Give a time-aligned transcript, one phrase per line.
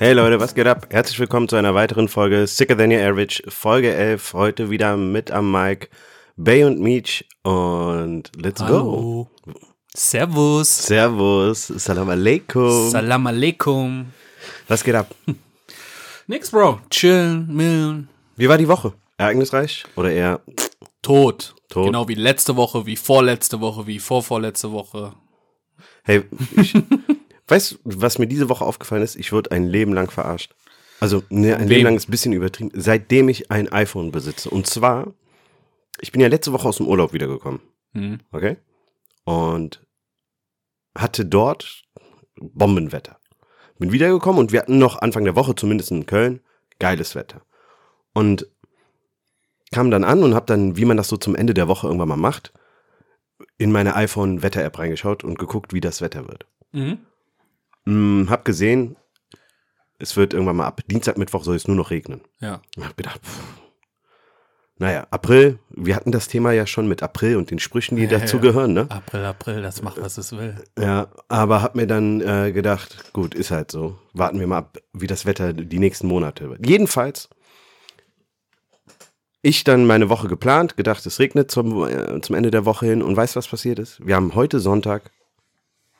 [0.00, 0.86] Hey Leute, was geht ab?
[0.90, 4.32] Herzlich willkommen zu einer weiteren Folge Sicker Than Your Average, Folge 11.
[4.32, 5.88] Heute wieder mit am Mic
[6.36, 9.28] Bay und Meech und let's Hallo.
[9.44, 9.52] go.
[9.92, 10.86] Servus.
[10.86, 11.66] Servus.
[11.66, 12.90] Salam alaikum.
[12.90, 14.12] Salam alaikum.
[14.68, 15.12] Was geht ab?
[16.28, 16.78] Nix, Bro.
[16.90, 18.08] Chillen, millen.
[18.36, 18.92] Wie war die Woche?
[19.16, 20.40] Ereignisreich oder eher
[21.02, 21.56] tot?
[21.68, 21.86] Tot.
[21.86, 25.14] Genau wie letzte Woche, wie vorletzte Woche, wie vorvorletzte Woche.
[26.04, 26.22] Hey,
[26.56, 26.72] ich,
[27.48, 29.16] weißt du, was mir diese Woche aufgefallen ist?
[29.16, 30.54] Ich wurde ein Leben lang verarscht.
[31.00, 31.68] Also, ne, ein Leben.
[31.68, 32.70] Leben lang ist ein bisschen übertrieben.
[32.74, 34.50] Seitdem ich ein iPhone besitze.
[34.50, 35.12] Und zwar,
[36.00, 37.60] ich bin ja letzte Woche aus dem Urlaub wiedergekommen.
[37.92, 38.20] Mhm.
[38.32, 38.56] Okay?
[39.24, 39.84] Und
[40.96, 41.84] hatte dort
[42.36, 43.18] Bombenwetter.
[43.78, 46.40] Bin wiedergekommen und wir hatten noch Anfang der Woche, zumindest in Köln,
[46.80, 47.42] geiles Wetter.
[48.12, 48.48] Und
[49.70, 52.08] kam dann an und habe dann, wie man das so zum Ende der Woche irgendwann
[52.08, 52.52] mal macht,
[53.56, 56.46] in meine iPhone-Wetter-App reingeschaut und geguckt, wie das Wetter wird.
[56.72, 56.98] Mhm.
[57.88, 58.96] Mm, hab gesehen,
[59.98, 62.20] es wird irgendwann mal ab Dienstag, Mittwoch soll es nur noch regnen.
[62.38, 62.60] Ja.
[62.76, 63.40] Und hab gedacht, pff,
[64.76, 68.10] naja, April, wir hatten das Thema ja schon mit April und den Sprüchen, die ja,
[68.10, 68.82] dazugehören, ja.
[68.84, 68.90] ne?
[68.90, 70.54] April, April, das macht, was es will.
[70.78, 73.98] Ja, aber hab mir dann äh, gedacht, gut, ist halt so.
[74.12, 76.66] Warten wir mal ab, wie das Wetter die nächsten Monate wird.
[76.66, 77.30] Jedenfalls,
[79.40, 83.02] ich dann meine Woche geplant, gedacht, es regnet zum, äh, zum Ende der Woche hin
[83.02, 84.06] und weißt was passiert ist?
[84.06, 85.10] Wir haben heute Sonntag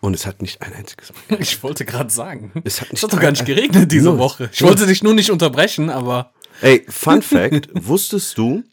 [0.00, 1.38] und es hat nicht ein einziges Mal.
[1.40, 2.52] Ich wollte gerade sagen.
[2.64, 4.18] Es hat, nicht es hat doch gar nicht geregnet diese Null.
[4.18, 4.50] Woche.
[4.52, 6.32] Ich wollte dich nur nicht unterbrechen, aber.
[6.60, 8.64] Ey, Fun Fact, wusstest du,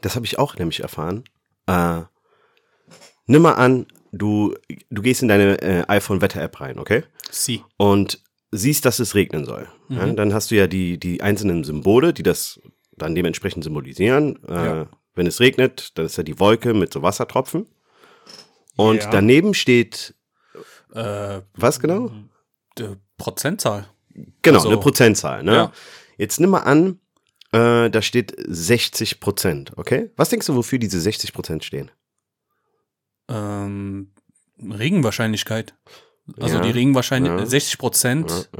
[0.00, 1.24] das habe ich auch nämlich erfahren,
[1.66, 2.02] äh,
[3.26, 4.54] nimm mal an, du,
[4.90, 7.04] du gehst in deine äh, iPhone-Wetter-App rein, okay?
[7.30, 7.62] Sie.
[7.76, 9.68] Und siehst, dass es regnen soll.
[9.88, 9.96] Mhm.
[9.96, 12.60] Ja, dann hast du ja die, die einzelnen Symbole, die das
[12.96, 14.38] dann dementsprechend symbolisieren.
[14.48, 14.88] Äh, ja.
[15.14, 17.66] Wenn es regnet, dann ist ja die Wolke mit so Wassertropfen.
[18.76, 19.10] Und ja.
[19.10, 20.14] daneben steht
[20.94, 22.10] äh, was genau?
[23.16, 23.88] Prozentzahl.
[24.42, 25.42] Genau, also, eine Prozentzahl.
[25.42, 25.52] Ne?
[25.52, 25.72] Ja.
[26.16, 27.00] Jetzt nimm mal an,
[27.52, 30.10] äh, da steht 60 Prozent, okay?
[30.16, 31.90] Was denkst du, wofür diese 60 Prozent stehen?
[33.28, 34.12] Ähm,
[34.60, 35.74] Regenwahrscheinlichkeit.
[36.38, 38.50] Also ja, die Regenwahrscheinlichkeit, ja, 60 Prozent,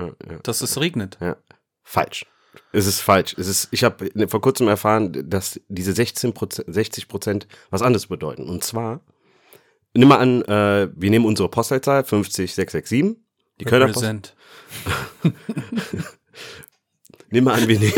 [0.42, 1.18] dass es regnet.
[1.82, 2.24] Falsch.
[2.72, 3.34] Es ist falsch.
[3.38, 6.32] Es ist, ich habe vor kurzem erfahren, dass diese 16
[6.66, 8.48] 60 Prozent was anderes bedeuten.
[8.48, 9.00] Und zwar,
[9.94, 13.16] nimm mal an, äh, wir nehmen unsere Postleitzahl 50667,
[13.60, 14.04] die Kölner Post.
[17.30, 17.92] nimm mal an, wir nehmen.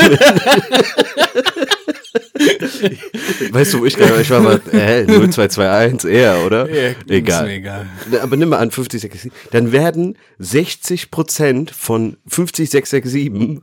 [3.52, 6.68] weißt du, wo ich gerade, ich war mal, äh, 0221 eher, oder?
[6.70, 7.48] Ja, egal.
[7.48, 7.86] egal.
[8.20, 13.60] Aber nimm mal an, 50667, dann werden 60 Prozent von 50667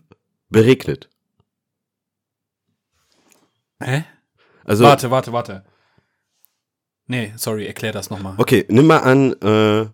[0.50, 1.10] beregnet.
[3.82, 4.06] Hä?
[4.64, 5.64] Also, warte, warte, warte.
[7.08, 8.36] Nee, sorry, erklär das nochmal.
[8.38, 9.90] Okay, nimm mal an, äh,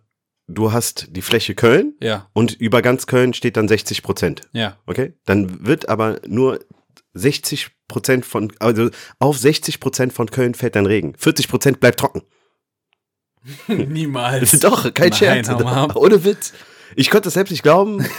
[0.48, 1.96] du hast die Fläche Köln.
[2.02, 2.30] Ja.
[2.34, 4.42] Und über ganz Köln steht dann 60 Prozent.
[4.52, 4.78] Ja.
[4.86, 5.14] Okay?
[5.26, 6.60] Dann wird aber nur
[7.14, 11.14] 60 Prozent von, also auf 60 Prozent von Köln fällt dann Regen.
[11.18, 12.24] 40 Prozent bleibt trocken.
[13.68, 14.60] Niemals.
[14.60, 15.50] Doch, kein Nein, Scherz.
[15.96, 16.54] Ohne Witz.
[16.96, 18.06] Ich konnte das selbst nicht glauben.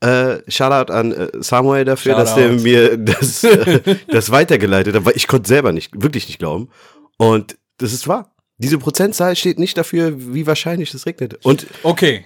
[0.00, 2.24] Äh, Shoutout an äh, Samuel dafür, Shoutout.
[2.24, 6.38] dass der mir das, äh, das weitergeleitet hat, weil ich konnte selber nicht, wirklich nicht
[6.38, 6.68] glauben.
[7.16, 8.34] Und das ist wahr.
[8.58, 11.44] Diese Prozentzahl steht nicht dafür, wie wahrscheinlich es regnet.
[11.44, 12.24] Und okay.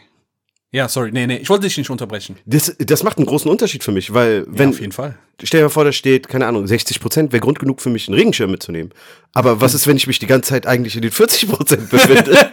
[0.70, 2.36] Ja, sorry, nee, nee, ich wollte dich nicht unterbrechen.
[2.44, 4.68] Das, das macht einen großen Unterschied für mich, weil wenn.
[4.68, 5.18] Ja, auf jeden Fall.
[5.42, 8.06] Stell dir mal vor, da steht, keine Ahnung, 60 Prozent wäre Grund genug für mich,
[8.06, 8.92] einen Regenschirm mitzunehmen.
[9.32, 12.50] Aber was ist, wenn ich mich die ganze Zeit eigentlich in den 40 Prozent befinde?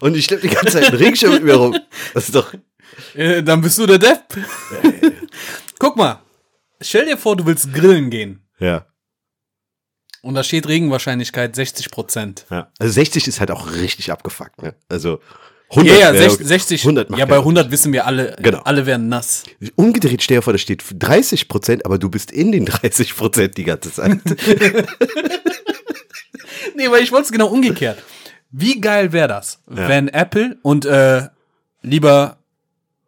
[0.00, 1.74] Und ich schleppe die ganze Zeit einen Regenschirm mit mir rum.
[2.12, 2.52] Das ist doch.
[3.14, 4.24] Äh, dann bist du der Depp.
[5.78, 6.20] Guck mal.
[6.80, 8.42] Stell dir vor, du willst grillen gehen.
[8.60, 8.86] Ja.
[10.22, 12.44] Und da steht Regenwahrscheinlichkeit 60 Prozent.
[12.50, 12.70] Ja.
[12.78, 14.74] Also 60 ist halt auch richtig abgefuckt, ne?
[14.88, 15.20] Also
[15.70, 18.60] 100 ja, ja, 60, 60 100 ja, bei 100 wissen wir alle, genau.
[18.60, 19.44] alle werden nass.
[19.76, 23.58] Umgedreht stell dir vor, da steht 30 Prozent, aber du bist in den 30 Prozent
[23.58, 24.18] die ganze Zeit.
[26.74, 28.02] nee, weil ich wollte es genau umgekehrt.
[28.50, 29.88] Wie geil wäre das, ja.
[29.88, 31.28] wenn Apple und äh,
[31.82, 32.38] lieber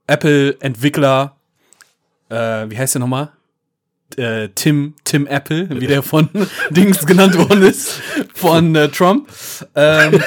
[0.06, 1.36] Apple-Entwickler,
[2.28, 2.34] äh,
[2.68, 3.32] wie heißt der nochmal?
[4.18, 6.28] Äh, Tim, Tim Apple, wie der von
[6.70, 8.00] Dings genannt worden ist,
[8.34, 9.28] von äh, Trump.
[9.74, 10.22] Ähm,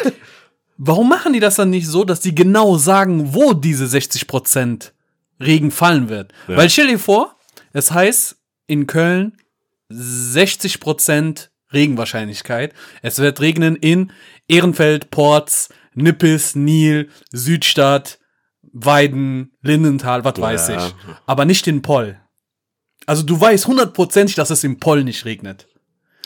[0.77, 4.91] warum machen die das dann nicht so, dass die genau sagen, wo diese 60%
[5.39, 6.31] Regen fallen wird?
[6.47, 6.57] Ja.
[6.57, 7.35] Weil stell dir vor,
[7.73, 8.37] es heißt
[8.67, 9.37] in Köln
[9.91, 12.73] 60% Regenwahrscheinlichkeit.
[13.01, 14.11] Es wird regnen in
[14.47, 18.19] Ehrenfeld, Ports, Nippes, Nil, Südstadt,
[18.61, 20.87] Weiden, Lindenthal, was weiß ja.
[20.87, 20.93] ich.
[21.25, 22.19] Aber nicht in Poll.
[23.05, 25.67] Also du weißt hundertprozentig, dass es im Poll nicht regnet.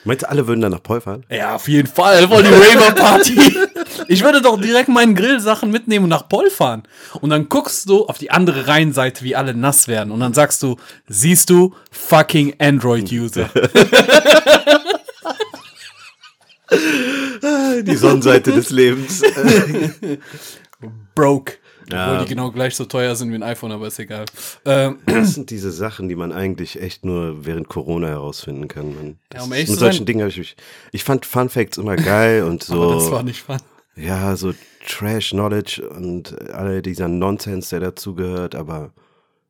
[0.04, 1.26] Meinst du, alle würden dann nach Pol fahren?
[1.30, 3.58] Ja, auf jeden Fall, voll die Raver-Party.
[4.10, 6.84] Ich würde doch direkt meinen Grillsachen mitnehmen und nach Pol fahren.
[7.20, 10.12] Und dann guckst du auf die andere Rheinseite, wie alle nass werden.
[10.12, 10.78] Und dann sagst du,
[11.08, 13.50] siehst du, fucking Android-User.
[17.82, 19.24] Die Sonnenseite des Lebens.
[21.16, 21.54] Broke.
[21.90, 22.12] Ja.
[22.12, 24.26] Obwohl die genau gleich so teuer sind wie ein iPhone, aber ist egal.
[24.66, 28.94] Ähm, Das sind diese Sachen, die man eigentlich echt nur während Corona herausfinden kann.
[28.96, 29.20] Man.
[29.30, 30.56] Das Ja, um ist- ehrlich mit zu solchen sein- Dingen habe ich mich.
[30.92, 32.74] Ich fand Fun Facts immer geil und so.
[32.84, 33.58] aber das war nicht fun.
[33.96, 34.54] ja, so
[34.88, 38.92] Trash Knowledge und alle dieser Nonsens, der dazugehört, aber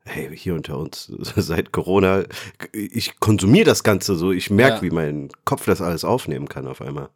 [0.05, 2.23] hey, hier unter uns, seit Corona,
[2.71, 4.81] ich konsumiere das Ganze so, ich merke, Ja.
[4.83, 7.09] wie mein Kopf das alles aufnehmen kann auf einmal.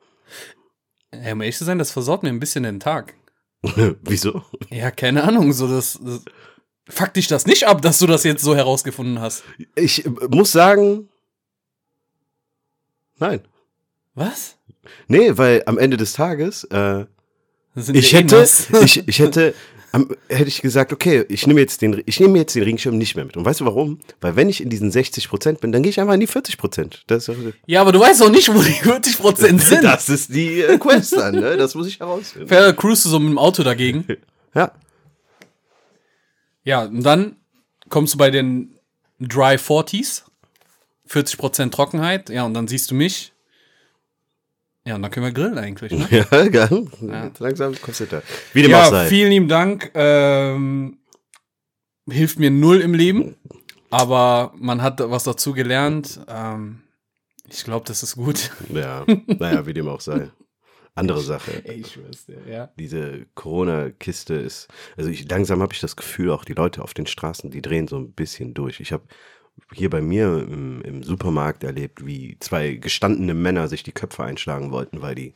[1.13, 3.13] Ja, um ehrlich zu sein, das versaut mir ein bisschen den Tag.
[4.01, 4.43] Wieso?
[4.69, 6.21] Ja, keine Ahnung, so das, das
[6.89, 9.43] fuck dich das nicht ab, dass du das jetzt so herausgefunden hast.
[9.75, 11.09] Ich äh, muss sagen,
[13.17, 13.41] nein.
[14.13, 14.57] Was?
[15.07, 17.05] Nee, weil am Ende des Tages, äh,
[17.75, 18.45] ich eh hätte,
[18.83, 19.53] ich, ich hätte,
[20.29, 23.25] hätte ich gesagt, okay, ich nehme jetzt den, ich nehme jetzt den Regenschirm nicht mehr
[23.25, 23.35] mit.
[23.35, 23.99] Und weißt du warum?
[24.21, 26.57] Weil wenn ich in diesen 60 Prozent bin, dann gehe ich einfach in die 40
[26.57, 27.03] Prozent.
[27.65, 29.83] Ja, aber du weißt doch nicht, wo die 40% sind.
[29.83, 31.57] das ist die äh, Quest dann, ne?
[31.57, 32.47] Das muss ich herausfinden.
[32.47, 34.05] Fair cruise du so mit dem Auto dagegen.
[34.53, 34.73] Ja.
[36.65, 37.37] Ja, und dann
[37.87, 38.75] kommst du bei den
[39.17, 40.23] Dry 40s.
[41.09, 42.29] 40% Trockenheit.
[42.29, 43.31] Ja, und dann siehst du mich.
[44.85, 45.91] Ja, und dann können wir grillen eigentlich.
[45.91, 46.07] Ne?
[46.31, 46.87] Ja, geil.
[47.39, 48.21] Langsam kommst du da.
[48.53, 49.07] Wie dem auch Ja, sei.
[49.07, 49.91] vielen lieben Dank.
[49.93, 50.97] Ähm,
[52.09, 53.35] hilft mir null im Leben.
[53.91, 56.19] Aber man hat was dazu gelernt.
[56.27, 56.81] Ähm,
[57.49, 58.51] ich glaube, das ist gut.
[58.73, 60.31] Ja, naja, wie dem auch sei.
[60.95, 61.61] Andere Sache.
[61.65, 62.69] Ey, ich schwör's dir, ja.
[62.77, 64.67] Diese Corona-Kiste ist,
[64.97, 67.87] also ich, langsam habe ich das Gefühl, auch die Leute auf den Straßen, die drehen
[67.87, 68.79] so ein bisschen durch.
[68.79, 69.03] Ich habe
[69.73, 74.71] hier bei mir im, im Supermarkt erlebt, wie zwei gestandene Männer sich die Köpfe einschlagen
[74.71, 75.33] wollten, weil die,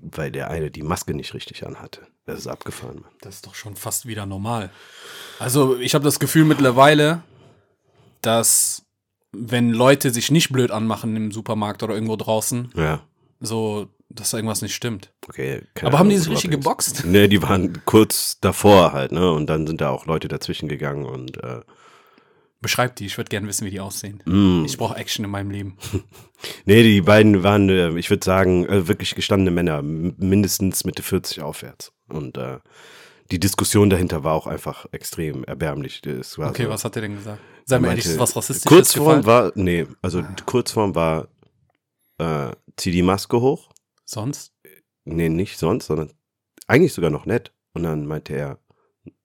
[0.00, 2.02] weil der eine die Maske nicht richtig anhatte.
[2.26, 3.10] Das ist abgefahren, Mann.
[3.20, 4.70] Das ist doch schon fast wieder normal.
[5.38, 7.22] Also ich habe das Gefühl mittlerweile,
[8.20, 8.82] dass
[9.32, 13.00] wenn Leute sich nicht blöd anmachen im Supermarkt oder irgendwo draußen, Ja.
[13.40, 15.12] so, dass da irgendwas nicht stimmt.
[15.28, 17.04] Okay, keine Aber haben die sich richtig geboxt?
[17.04, 19.30] Nee, die waren kurz davor halt, ne?
[19.32, 21.60] Und dann sind da auch Leute dazwischen gegangen und äh,
[22.60, 24.22] Beschreib die, ich würde gerne wissen, wie die aussehen.
[24.24, 25.76] mm, Ich brauche Action in meinem Leben.
[26.66, 31.40] Nee, die beiden waren, äh, ich würde sagen, äh, wirklich gestandene Männer, mindestens Mitte 40
[31.40, 31.92] aufwärts.
[32.08, 32.58] Und äh,
[33.30, 36.02] die Diskussion dahinter war auch einfach extrem erbärmlich.
[36.04, 37.40] Okay, so, was hat er denn gesagt?
[37.64, 41.28] Sei mal meinte- ehrlich, was Rassistisches Kurzform war, nee, also die Kurzform war,
[42.18, 43.70] äh, zieh die Maske hoch.
[44.04, 44.52] Sonst?
[45.04, 46.12] Nee, nicht sonst, sondern
[46.66, 47.52] eigentlich sogar noch nett.
[47.72, 48.58] Und dann meinte er,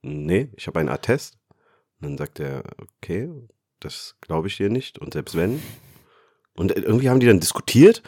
[0.02, 1.38] nee, ich habe einen Attest.
[2.02, 2.64] Und dann sagt er,
[2.98, 3.30] okay,
[3.80, 4.98] das glaube ich dir nicht.
[5.00, 5.62] Und selbst wenn.
[6.56, 8.02] Und irgendwie haben die dann diskutiert.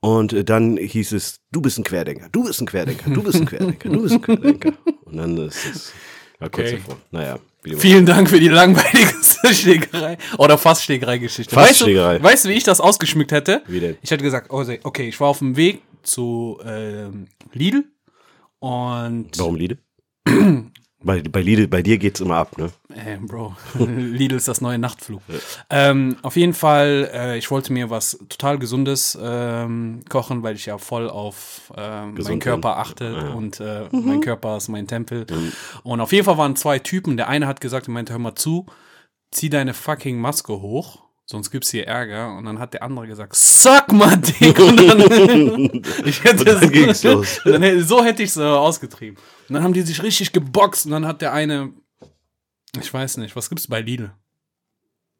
[0.00, 3.36] Und äh, dann hieß es, du bist ein Querdenker, du bist ein Querdenker, du bist
[3.36, 4.72] ein Querdenker, du bist ein Querdenker.
[5.04, 5.92] Und dann ist es
[6.40, 6.76] war kurz Okay.
[6.78, 6.96] davor.
[7.10, 7.38] Naja,
[7.76, 9.14] Vielen Dank für die langweilige
[9.54, 11.54] Schlägerei oder fast Schlägerei-Geschichte.
[11.54, 13.62] Fast Weißt du, weißt du, wie ich das ausgeschmückt hätte?
[13.68, 13.96] Wie denn?
[14.02, 17.84] Ich hätte gesagt, oh, okay, ich war auf dem Weg zu ähm, Lidl
[18.58, 19.78] und Warum Liede?
[21.04, 22.70] bei, bei, Liede, bei dir geht's immer ab, ne?
[22.94, 25.22] Äh, Bro, Lidl ist das neue Nachtflug.
[25.70, 30.66] Ähm, auf jeden Fall, äh, ich wollte mir was total Gesundes ähm, kochen, weil ich
[30.66, 33.32] ja voll auf ähm, meinen Körper achte Ja.
[33.34, 35.26] und äh, mein Körper ist mein Tempel.
[35.82, 37.16] Und auf jeden Fall waren zwei Typen.
[37.16, 38.66] Der eine hat gesagt, er meinte, hör mal zu,
[39.30, 41.02] zieh deine fucking Maske hoch.
[41.32, 42.36] Sonst gibt's hier Ärger.
[42.36, 44.58] Und dann hat der andere gesagt, suck mal dick.
[44.58, 45.00] Und dann,
[46.04, 47.40] ich hätte Und dann so- ging's los.
[47.44, 49.16] Dann, hätte- so hätte ich es äh, ausgetrieben.
[49.48, 50.84] Und dann haben die sich richtig geboxt.
[50.84, 51.72] Und dann hat der eine,
[52.78, 54.12] ich weiß nicht, was gibt's bei Lidl?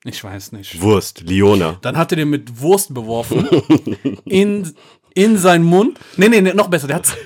[0.05, 0.83] Ich weiß nicht.
[0.83, 1.79] Wurst, Liona.
[1.81, 3.47] Dann hat er den mit Wurst beworfen.
[4.27, 4.75] in,
[5.15, 5.99] in seinen Mund.
[6.19, 6.89] Nee, nee, nee, noch besser.
[6.89, 7.17] Der hat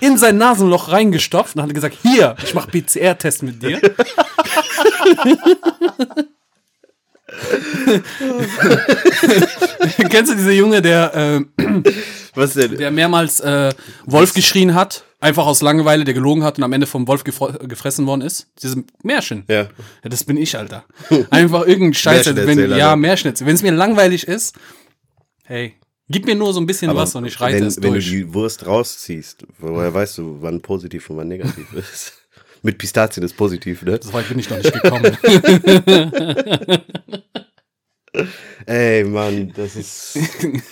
[0.00, 3.80] in sein Nasenloch reingestopft und hat gesagt, hier, ich mach PCR-Test mit dir.
[10.10, 11.40] Kennst du diese Junge, der, äh,
[12.34, 12.76] Was denn?
[12.76, 13.72] der mehrmals äh,
[14.06, 15.04] Wolf geschrien hat?
[15.20, 18.48] Einfach aus Langeweile, der gelogen hat und am Ende vom Wolf gefro- gefressen worden ist?
[18.62, 19.44] Dieses Märchen.
[19.48, 19.62] Ja.
[19.62, 19.68] Ja,
[20.10, 20.84] das bin ich, Alter.
[21.30, 22.26] Einfach irgendein Scheiß.
[22.36, 23.00] Wenn, ja, ne?
[23.00, 23.48] Märchenerzähler.
[23.48, 24.54] Wenn es mir langweilig ist,
[25.44, 25.74] hey,
[26.10, 28.04] gib mir nur so ein bisschen was und ich reite wenn, es wenn durch.
[28.04, 32.12] du die Wurst rausziehst, woher weißt du, wann positiv und wann negativ ist?
[32.64, 34.00] Mit Pistazien ist positiv, ne?
[34.02, 35.14] so weit bin ich noch nicht gekommen.
[38.66, 40.18] Ey, Mann, das ist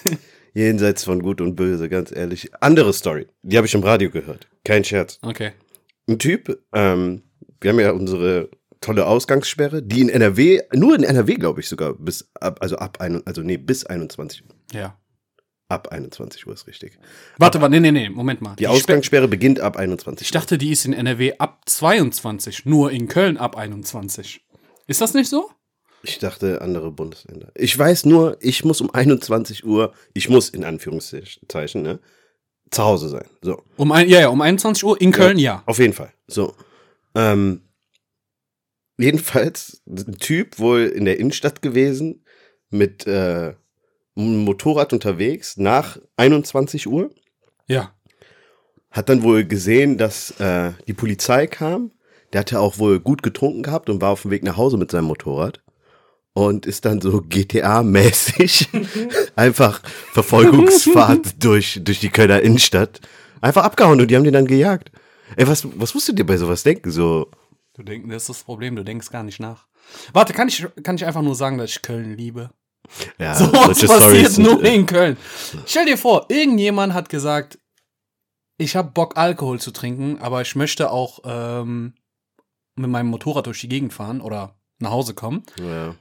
[0.55, 2.51] jenseits von Gut und Böse, ganz ehrlich.
[2.63, 4.49] Andere Story, die habe ich im Radio gehört.
[4.65, 5.19] Kein Scherz.
[5.21, 5.53] Okay.
[6.09, 7.25] Ein Typ, ähm,
[7.61, 8.49] wir haben ja unsere
[8.81, 13.03] tolle Ausgangssperre, die in NRW, nur in NRW, glaube ich sogar, bis ab, also ab,
[13.03, 14.45] ein, also nee, bis 21.
[14.73, 14.99] Ja.
[15.73, 16.99] Ab 21 Uhr ist richtig.
[17.39, 18.55] Warte, warte, nee, nee, nee, Moment mal.
[18.57, 22.91] Die Sperr- Ausgangssperre beginnt ab 21 Ich dachte, die ist in NRW ab 22, nur
[22.93, 24.45] in Köln ab 21.
[24.87, 25.51] Ist das nicht so?
[26.05, 27.53] Ich dachte andere Bundesländer.
[27.55, 32.01] Ich weiß nur, ich muss um 21 Uhr, ich muss in Anführungszeichen, ne,
[32.71, 33.27] zu Hause sein.
[33.41, 33.63] So.
[33.77, 35.63] Um ein, ja, ja, um 21 Uhr in Köln, ja.
[35.67, 36.13] Auf jeden Fall.
[36.27, 36.55] So.
[37.15, 37.63] Ähm,
[38.99, 42.25] jedenfalls ein Typ wohl in der Innenstadt gewesen
[42.71, 43.55] mit äh,
[44.15, 47.11] Motorrad unterwegs nach 21 Uhr.
[47.67, 47.93] Ja.
[48.91, 51.93] Hat dann wohl gesehen, dass äh, die Polizei kam.
[52.33, 54.91] Der hatte auch wohl gut getrunken gehabt und war auf dem Weg nach Hause mit
[54.91, 55.63] seinem Motorrad.
[56.35, 58.69] Und ist dann so GTA-mäßig
[59.37, 63.01] einfach Verfolgungsfahrt durch, durch die Kölner Innenstadt.
[63.41, 64.93] Einfach abgehauen und die haben den dann gejagt.
[65.37, 66.91] Ey, was, was musst du dir bei sowas denken?
[66.91, 67.29] So,
[67.75, 69.67] Du denkst, das ist das Problem, du denkst gar nicht nach.
[70.13, 72.51] Warte, kann ich, kann ich einfach nur sagen, dass ich Köln liebe?
[73.19, 75.17] Ja, So was passiert nur sind, in Köln.
[75.67, 77.59] Stell dir vor, irgendjemand hat gesagt,
[78.59, 81.95] ich habe Bock, Alkohol zu trinken, aber ich möchte auch ähm,
[82.77, 85.43] mit meinem Motorrad durch die Gegend fahren oder nach Hause kommen.
[85.59, 85.95] Ja.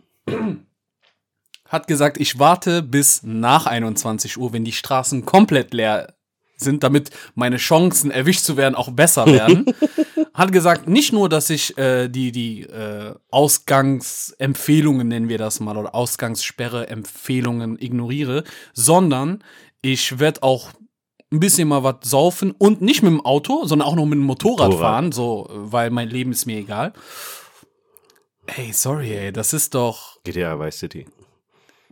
[1.68, 6.16] Hat gesagt, ich warte bis nach 21 Uhr, wenn die Straßen komplett leer
[6.62, 9.66] sind, damit meine Chancen erwischt zu werden auch besser werden.
[10.34, 15.78] hat gesagt, nicht nur, dass ich äh, die, die äh, Ausgangsempfehlungen, nennen wir das mal,
[15.78, 19.44] oder Ausgangssperre-Empfehlungen ignoriere, sondern
[19.82, 20.70] ich werde auch
[21.32, 24.26] ein bisschen mal was saufen und nicht mit dem Auto, sondern auch noch mit dem
[24.26, 24.80] Motorrad, Motorrad.
[24.80, 26.94] fahren, so, weil mein Leben ist mir egal.
[28.48, 30.22] Ey, sorry, ey, das ist doch.
[30.24, 31.06] GTA Vice City.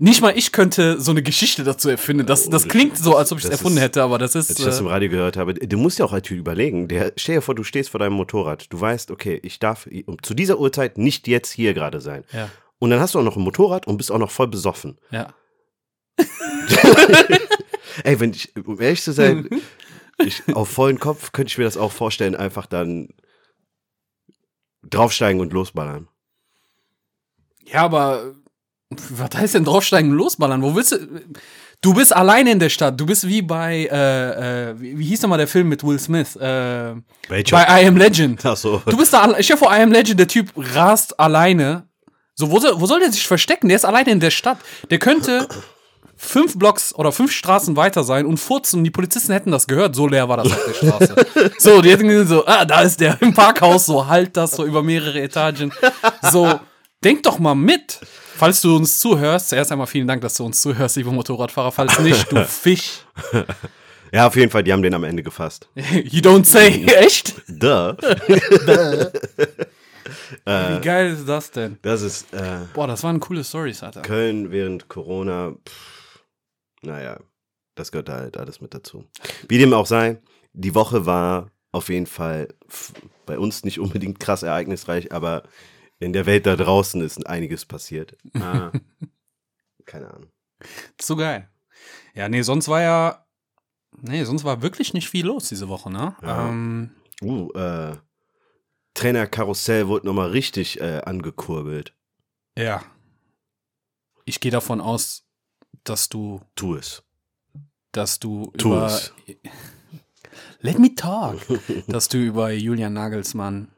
[0.01, 2.25] Nicht mal ich könnte so eine Geschichte dazu erfinden.
[2.25, 4.49] Das, das klingt so, als ob ich es erfunden ist- hätte, aber das ist.
[4.49, 7.11] Als ich das im Äh, Radio gehört habe, du musst ja auch natürlich überlegen, der,
[7.17, 9.89] stell dir vor, du stehst vor deinem Motorrad, du weißt, okay, ich darf
[10.23, 12.23] zu dieser Uhrzeit nicht jetzt hier gerade sein.
[12.31, 14.97] ja, Und dann hast du auch noch ein Motorrad und bist auch noch voll besoffen.
[15.11, 15.33] ja.
[18.03, 19.49] Ey, wenn ich, um ehrlich zu sein,
[20.17, 23.09] ich, auf vollen Kopf könnte ich mir das auch vorstellen, einfach dann
[24.83, 26.07] draufsteigen und losballern.
[27.65, 28.35] Ja, aber
[28.89, 30.61] was heißt denn draufsteigen und losballern?
[30.61, 30.97] Wo willst du.
[31.81, 32.99] Du bist alleine in der Stadt.
[32.99, 36.35] Du bist wie bei, äh, äh, wie, wie hieß nochmal der Film mit Will Smith?
[36.35, 36.95] Äh,
[37.29, 37.55] Welcher?
[37.55, 38.45] bei I Am Legend.
[38.45, 38.81] Ach so.
[38.85, 41.87] Du bist da, dir vor, I Am Legend, der Typ rast alleine.
[42.35, 43.69] So, wo soll, wo soll der sich verstecken?
[43.69, 44.57] Der ist alleine in der Stadt.
[44.89, 45.47] Der könnte
[46.17, 49.95] fünf Blocks oder fünf Straßen weiter sein und furzen die Polizisten hätten das gehört.
[49.95, 51.51] So leer war das auf der Straße.
[51.59, 54.65] so, die hätten gesehen so, ah, da ist der im Parkhaus, so halt das so
[54.65, 55.71] über mehrere Etagen.
[56.29, 56.59] So,
[57.01, 58.01] denk doch mal mit.
[58.39, 61.73] Falls du uns zuhörst, zuerst einmal vielen Dank, dass du uns zuhörst, liebe Motorradfahrer.
[61.73, 63.01] Falls nicht, du Fisch.
[64.13, 65.67] Ja, auf jeden Fall, die haben den am Ende gefasst.
[65.75, 66.85] You don't say.
[66.99, 67.35] Echt?
[67.49, 67.97] Duh.
[70.45, 71.79] Wie geil ist das denn?
[71.81, 74.03] Das ist äh, Boah, das waren coole Stories, Alter.
[74.03, 75.55] Köln während Corona.
[75.67, 76.23] Pff,
[76.81, 77.19] naja,
[77.75, 79.03] das gehört da halt alles mit dazu.
[79.49, 80.21] Wie dem auch sei,
[80.53, 82.47] die Woche war auf jeden Fall
[83.25, 85.43] bei uns nicht unbedingt krass ereignisreich, aber
[85.99, 88.15] in der Welt da draußen ist einiges passiert.
[88.35, 88.71] Ah,
[89.85, 90.31] keine Ahnung.
[91.01, 91.49] So geil.
[92.13, 93.25] Ja, nee, sonst war ja.
[94.01, 96.15] Nee, sonst war wirklich nicht viel los diese Woche, ne?
[96.21, 96.49] Ja.
[96.49, 96.91] Ähm,
[97.21, 97.97] Uh, äh,
[98.93, 101.93] Trainerkarussell wurde nochmal richtig äh, angekurbelt.
[102.57, 102.83] ja.
[104.25, 105.25] Ich gehe davon aus,
[105.83, 107.01] dass du, Tu es.
[107.91, 108.85] dass du Tu über.
[108.85, 109.11] es.
[110.61, 111.39] Let me talk.
[111.87, 113.71] dass du über Julian Nagelsmann.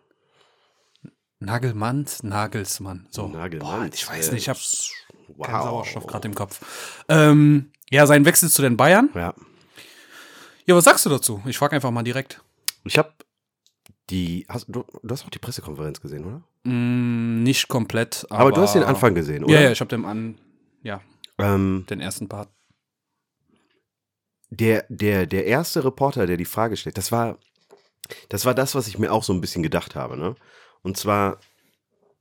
[1.41, 2.21] Nagelmanns?
[2.21, 3.07] Nagelsmann.
[3.09, 3.27] So.
[3.27, 3.89] Nagelmann.
[3.93, 4.57] Ich weiß nicht, ich hab
[5.37, 5.47] wow.
[5.47, 7.03] keinen Sauerstoff gerade im Kopf.
[7.09, 9.09] Ähm, ja, sein Wechsel zu den Bayern.
[9.15, 9.33] Ja.
[10.67, 11.41] Ja, was sagst du dazu?
[11.47, 12.41] Ich frage einfach mal direkt.
[12.85, 13.11] Ich habe
[14.11, 14.45] die.
[14.47, 16.43] Hast, du, du hast auch die Pressekonferenz gesehen, oder?
[16.63, 18.41] Mm, nicht komplett, aber.
[18.41, 19.53] Aber, du hast den Anfang gesehen, oder?
[19.55, 20.39] Ja, ja, ich habe den an,
[20.83, 21.01] ja,
[21.39, 22.49] Ähm, den ersten Part.
[24.51, 27.39] der, der, der erste Reporter, der die Frage stellt, das war,
[28.29, 30.35] das war das, was ich mir auch so ein bisschen gedacht habe, ne?
[30.83, 31.39] Und zwar,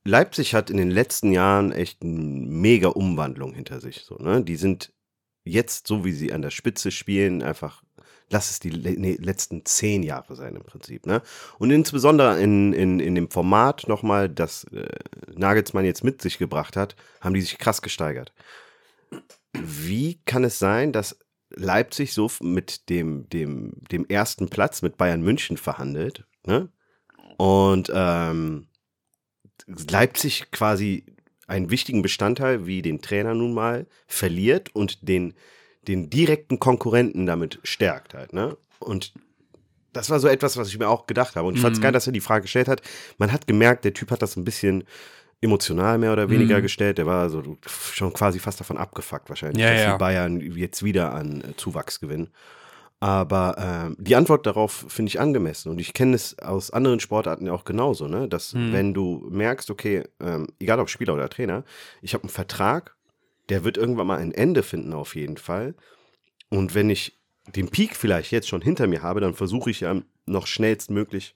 [0.04, 4.42] Leipzig hat in den letzten Jahren echt eine mega Umwandlung hinter sich, so, ne?
[4.42, 4.92] Die sind
[5.44, 7.82] jetzt, so wie sie an der Spitze spielen, einfach,
[8.30, 11.22] lass es die nee, letzten zehn Jahre sein im Prinzip, ne?
[11.58, 14.88] Und insbesondere in, in, in dem Format nochmal, das äh,
[15.34, 18.32] Nagelsmann jetzt mit sich gebracht hat, haben die sich krass gesteigert.
[19.52, 21.18] Wie kann es sein, dass
[21.50, 26.70] Leipzig so mit dem, dem, dem ersten Platz mit Bayern München verhandelt, ne?
[27.40, 28.66] Und ähm,
[29.66, 31.04] Leipzig quasi
[31.46, 35.34] einen wichtigen Bestandteil wie den Trainer nun mal verliert und den,
[35.88, 38.56] den direkten Konkurrenten damit stärkt halt, ne?
[38.78, 39.14] Und
[39.92, 41.48] das war so etwas, was ich mir auch gedacht habe.
[41.48, 41.82] Und ich fand es Mhm.
[41.84, 42.82] geil, dass er die Frage gestellt hat.
[43.18, 44.84] Man hat gemerkt, der Typ hat das ein bisschen
[45.40, 46.62] emotional mehr oder weniger Mhm.
[46.62, 46.98] gestellt.
[46.98, 49.92] Der war so schon quasi fast davon abgefuckt wahrscheinlich, Ja, dass ja.
[49.92, 52.28] die Bayern jetzt wieder an äh, Zuwachs gewinnen.
[53.02, 55.70] Aber ähm, die Antwort darauf finde ich angemessen.
[55.70, 58.28] Und ich kenne es aus anderen Sportarten ja auch genauso, ne?
[58.28, 58.72] Dass Mhm.
[58.72, 61.64] wenn du merkst, okay, ähm, egal ob Spieler oder Trainer,
[62.02, 62.94] ich habe einen Vertrag,
[63.48, 65.74] der wird irgendwann mal ein Ende finden auf jeden Fall.
[66.50, 67.18] Und wenn ich
[67.54, 71.34] den Peak vielleicht jetzt schon hinter mir habe, dann versuche ich ja noch schnellstmöglich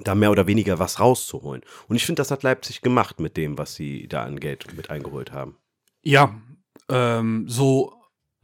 [0.00, 1.62] da mehr oder weniger was rauszuholen.
[1.86, 4.90] Und ich finde, das hat Leipzig gemacht mit dem, was sie da an Geld mit
[4.90, 5.56] eingeholt haben.
[6.02, 6.34] Ja,
[6.88, 7.92] ähm, so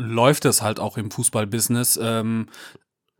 [0.00, 1.98] läuft es halt auch im Fußballbusiness.
[2.02, 2.48] Ähm,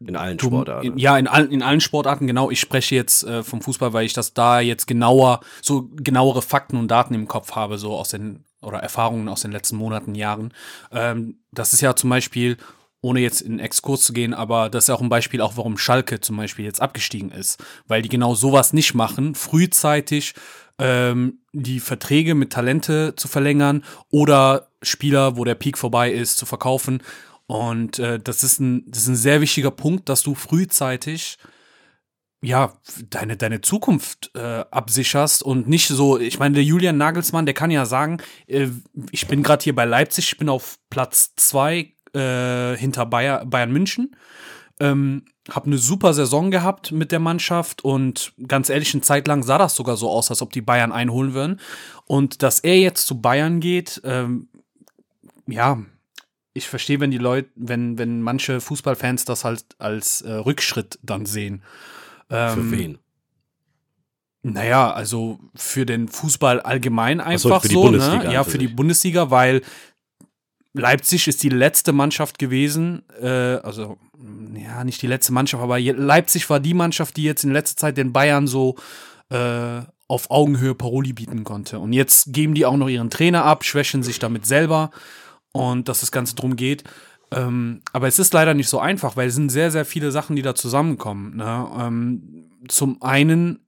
[0.01, 0.87] In allen du- Sportarten.
[0.87, 2.51] In, ja, in, allen in allen Sportarten, genau.
[2.51, 6.77] Ich spreche jetzt äh, vom Fußball, weil ich das da jetzt genauer, so genauere Fakten
[6.77, 10.53] und Daten im Kopf habe, so aus den, oder Erfahrungen aus den letzten Monaten, Jahren.
[10.91, 12.57] Ähm, das ist ja zum Beispiel,
[13.03, 15.79] ohne jetzt in Exkurs zu gehen, aber das ist ja auch ein Beispiel, auch warum
[15.79, 17.63] Schalke zum Beispiel jetzt abgestiegen ist.
[17.87, 20.35] Weil die genau sowas nicht machen, frühzeitig
[20.81, 26.47] ähm, die Verträge mit Talente zu verlängern oder Spieler, wo der Peak vorbei ist, zu
[26.47, 27.03] verkaufen.
[27.47, 31.39] Und äh, das, ist ein, das ist ein sehr wichtiger Punkt, dass du frühzeitig
[32.43, 32.73] ja,
[33.11, 37.71] deine, deine Zukunft äh, absicherst und nicht so, ich meine, der Julian Nagelsmann, der kann
[37.71, 38.69] ja sagen, äh,
[39.11, 43.73] ich bin gerade hier bei Leipzig, ich bin auf Platz zwei äh, hinter Bayer, Bayern
[43.73, 44.17] München.
[44.81, 49.43] Ähm, hab eine super Saison gehabt mit der Mannschaft und ganz ehrlich, eine Zeit lang
[49.43, 51.61] sah das sogar so aus, als ob die Bayern einholen würden.
[52.07, 54.49] Und dass er jetzt zu Bayern geht, ähm,
[55.47, 55.79] ja,
[56.53, 61.27] ich verstehe, wenn die Leute, wenn, wenn manche Fußballfans das halt als äh, Rückschritt dann
[61.27, 61.63] sehen.
[62.29, 62.99] Ähm, Für wen?
[64.43, 68.33] Naja, also für den Fußball allgemein so, einfach für die so, Bundesliga ne?
[68.33, 69.61] Ja, für die Bundesliga, weil
[70.73, 73.99] Leipzig ist die letzte Mannschaft gewesen, äh, also
[74.55, 77.97] ja, nicht die letzte Mannschaft, aber Leipzig war die Mannschaft, die jetzt in letzter Zeit
[77.97, 78.77] den Bayern so
[79.31, 81.79] äh, auf Augenhöhe Paroli bieten konnte.
[81.79, 84.91] Und jetzt geben die auch noch ihren Trainer ab, schwächen sich damit selber
[85.53, 86.85] und dass das Ganze drum geht.
[87.33, 90.37] Ähm, aber es ist leider nicht so einfach, weil es sind sehr, sehr viele Sachen,
[90.37, 91.37] die da zusammenkommen.
[91.37, 91.69] Ne?
[91.79, 93.61] Ähm, zum einen,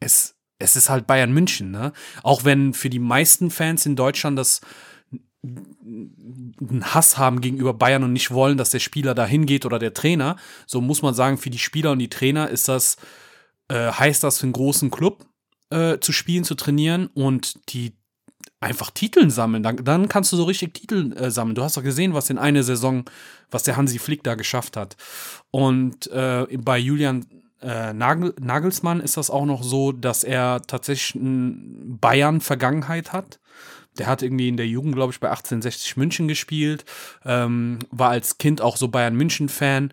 [0.00, 1.92] es, es ist halt Bayern München, ne?
[2.22, 4.60] Auch wenn für die meisten Fans in Deutschland das
[5.44, 9.94] einen Hass haben gegenüber Bayern und nicht wollen, dass der Spieler da hingeht oder der
[9.94, 12.96] Trainer, so muss man sagen, für die Spieler und die Trainer ist das,
[13.68, 15.26] äh, heißt das für einen großen Club
[15.70, 17.92] äh, zu spielen, zu trainieren und die
[18.60, 19.62] einfach Titeln sammeln.
[19.62, 21.56] Dann, dann kannst du so richtig Titel äh, sammeln.
[21.56, 23.04] Du hast doch gesehen, was in einer Saison,
[23.50, 24.96] was der Hansi Flick da geschafft hat.
[25.50, 27.26] Und äh, bei Julian
[27.60, 33.40] äh, Nagel, Nagelsmann ist das auch noch so, dass er tatsächlich Bayern-Vergangenheit hat.
[33.98, 36.84] Der hat irgendwie in der Jugend, glaube ich, bei 1860 München gespielt,
[37.24, 39.92] ähm, war als Kind auch so Bayern München-Fan.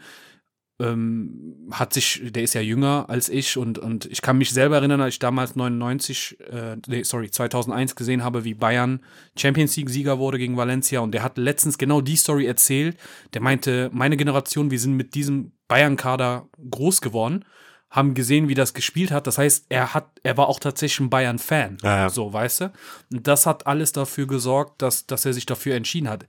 [0.82, 4.78] Ähm, hat sich, der ist ja jünger als ich und, und ich kann mich selber
[4.78, 9.02] erinnern, als ich damals 99, äh, nee, sorry, 2001 gesehen habe, wie Bayern
[9.38, 12.98] Champions League-Sieger wurde gegen Valencia und der hat letztens genau die Story erzählt.
[13.34, 17.44] Der meinte, meine Generation, wir sind mit diesem Bayern-Kader groß geworden,
[17.90, 19.26] haben gesehen, wie das gespielt hat.
[19.26, 21.78] Das heißt, er hat, er war auch tatsächlich ein Bayern-Fan.
[21.82, 22.10] Ja, ja.
[22.10, 22.74] So, weißt du?
[23.12, 26.28] Und das hat alles dafür gesorgt, dass, dass er sich dafür entschieden hat.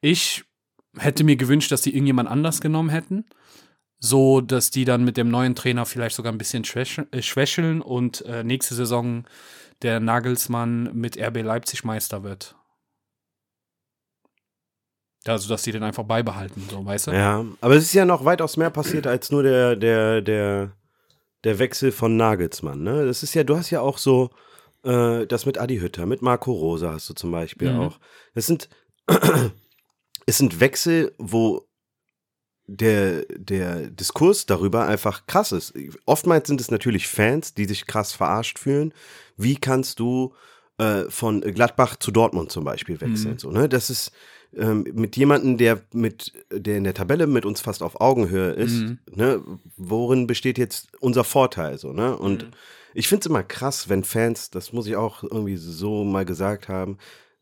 [0.00, 0.44] Ich
[0.98, 3.24] hätte mir gewünscht, dass die irgendjemand anders genommen hätten.
[3.98, 7.80] So, dass die dann mit dem neuen Trainer vielleicht sogar ein bisschen schwächeln, äh, schwächeln
[7.80, 9.24] und äh, nächste Saison
[9.82, 12.54] der Nagelsmann mit RB Leipzig Meister wird.
[15.28, 17.10] Also, dass die den einfach beibehalten, so, weißt du?
[17.12, 20.72] Ja, aber es ist ja noch weitaus mehr passiert als nur der, der, der,
[21.44, 22.82] der Wechsel von Nagelsmann.
[22.82, 23.04] Ne?
[23.06, 24.30] Das ist ja, du hast ja auch so
[24.84, 27.80] äh, das mit Adi Hütter, mit Marco Rosa hast du zum Beispiel Mhm.
[27.80, 27.98] auch.
[28.34, 28.68] Das sind,
[30.26, 31.66] es sind Wechsel, wo
[32.68, 35.72] der, der Diskurs darüber einfach krass ist.
[36.04, 38.92] Oftmals sind es natürlich Fans, die sich krass verarscht fühlen.
[39.36, 40.34] Wie kannst du
[40.78, 43.34] äh, von Gladbach zu Dortmund zum Beispiel wechseln?
[43.34, 43.38] Mhm.
[43.38, 43.68] So, ne?
[43.68, 44.10] Das ist
[44.54, 48.80] ähm, mit jemandem, der mit, der in der Tabelle mit uns fast auf Augenhöhe ist,
[48.80, 48.98] Mhm.
[49.14, 49.42] ne?
[49.76, 51.78] Worin besteht jetzt unser Vorteil?
[51.78, 52.16] So, ne?
[52.16, 52.48] Und Mhm.
[52.94, 56.68] ich finde es immer krass, wenn Fans, das muss ich auch irgendwie so mal gesagt
[56.68, 56.98] haben,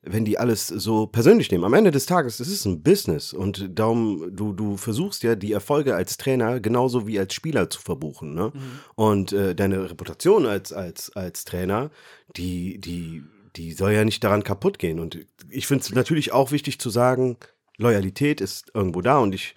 [0.07, 1.64] wenn die alles so persönlich nehmen.
[1.64, 5.53] Am Ende des Tages, es ist ein Business und darum, du, du versuchst ja die
[5.53, 8.35] Erfolge als Trainer genauso wie als Spieler zu verbuchen.
[8.35, 8.53] Ne?
[8.97, 11.90] Und äh, deine Reputation als, als, als Trainer,
[12.37, 13.23] die, die,
[13.57, 15.01] die soll ja nicht daran kaputt gehen.
[15.01, 17.37] Und ich finde es natürlich auch wichtig zu sagen,
[17.77, 19.55] Loyalität ist irgendwo da und ich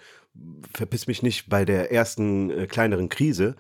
[0.74, 3.56] verpiss mich nicht bei der ersten äh, kleineren Krise.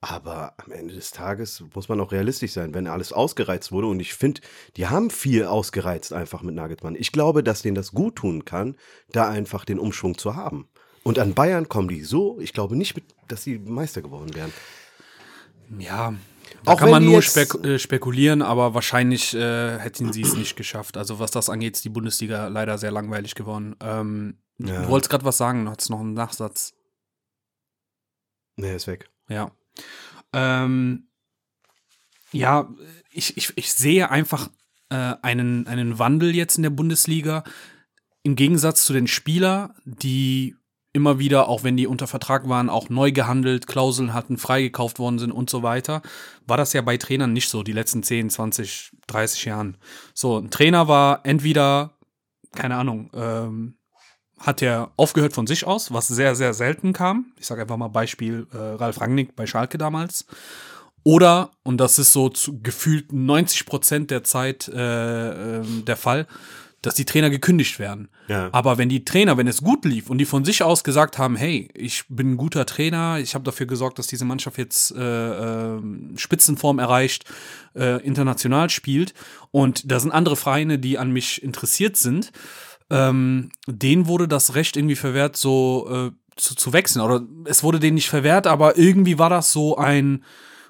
[0.00, 3.86] Aber am Ende des Tages muss man auch realistisch sein, wenn alles ausgereizt wurde.
[3.86, 4.40] Und ich finde,
[4.76, 6.96] die haben viel ausgereizt einfach mit Nagelsmann.
[6.96, 8.76] Ich glaube, dass denen das gut tun kann,
[9.12, 10.68] da einfach den Umschwung zu haben.
[11.04, 14.52] Und an Bayern kommen die so, ich glaube nicht, dass sie Meister geworden wären.
[15.78, 16.14] Ja,
[16.64, 20.56] Da Auch kann man nur spek äh, spekulieren, aber wahrscheinlich äh, hätten sie es nicht
[20.56, 20.96] geschafft.
[20.96, 23.74] Also was das angeht, ist die Bundesliga leider sehr langweilig geworden.
[23.80, 24.82] Ähm, Ja.
[24.82, 26.74] Du wolltest gerade was sagen, du hattest noch einen Nachsatz.
[28.56, 29.08] Nee, ist weg.
[29.28, 29.50] Ja.
[30.32, 31.08] Ähm,
[32.32, 32.68] ja,
[33.10, 34.48] ich, ich, ich sehe einfach
[34.90, 37.44] äh, einen, einen Wandel jetzt in der Bundesliga.
[38.22, 40.54] Im Gegensatz zu den Spielern, die
[40.92, 45.18] immer wieder, auch wenn die unter Vertrag waren, auch neu gehandelt, Klauseln hatten, freigekauft worden
[45.18, 46.02] sind und so weiter,
[46.46, 49.78] war das ja bei Trainern nicht so, die letzten 10, 20, 30 Jahren.
[50.14, 51.92] So, ein Trainer war entweder,
[52.54, 53.74] keine Ahnung, ähm,
[54.38, 57.32] hat er aufgehört von sich aus, was sehr, sehr selten kam.
[57.38, 60.26] Ich sage einfach mal Beispiel äh, Ralf Rangnick bei Schalke damals.
[61.04, 66.26] Oder, und das ist so zu, gefühlt 90 Prozent der Zeit äh, ähm, der Fall,
[66.82, 68.08] dass die Trainer gekündigt werden.
[68.28, 68.48] Ja.
[68.52, 71.36] Aber wenn die Trainer, wenn es gut lief und die von sich aus gesagt haben,
[71.36, 75.76] hey, ich bin ein guter Trainer, ich habe dafür gesorgt, dass diese Mannschaft jetzt äh,
[75.76, 75.80] äh,
[76.16, 77.24] Spitzenform erreicht,
[77.74, 79.14] äh, international spielt
[79.52, 82.32] und da sind andere Vereine, die an mich interessiert sind,
[82.90, 87.02] ähm, denen wurde das Recht irgendwie verwehrt, so äh, zu, zu wechseln.
[87.02, 90.24] Oder es wurde denen nicht verwehrt, aber irgendwie war das so ein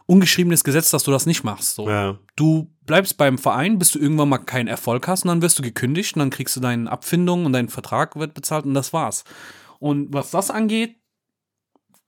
[0.07, 1.75] ungeschriebenes Gesetz, dass du das nicht machst.
[1.75, 1.89] So.
[1.89, 2.19] Ja.
[2.37, 5.63] Du bleibst beim Verein, bis du irgendwann mal keinen Erfolg hast und dann wirst du
[5.63, 9.25] gekündigt und dann kriegst du deine Abfindung und dein Vertrag wird bezahlt und das war's.
[9.79, 10.97] Und was das angeht,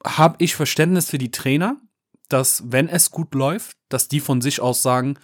[0.06, 1.76] habe ich Verständnis für die Trainer,
[2.28, 5.18] dass wenn es gut läuft, dass die von sich aus sagen,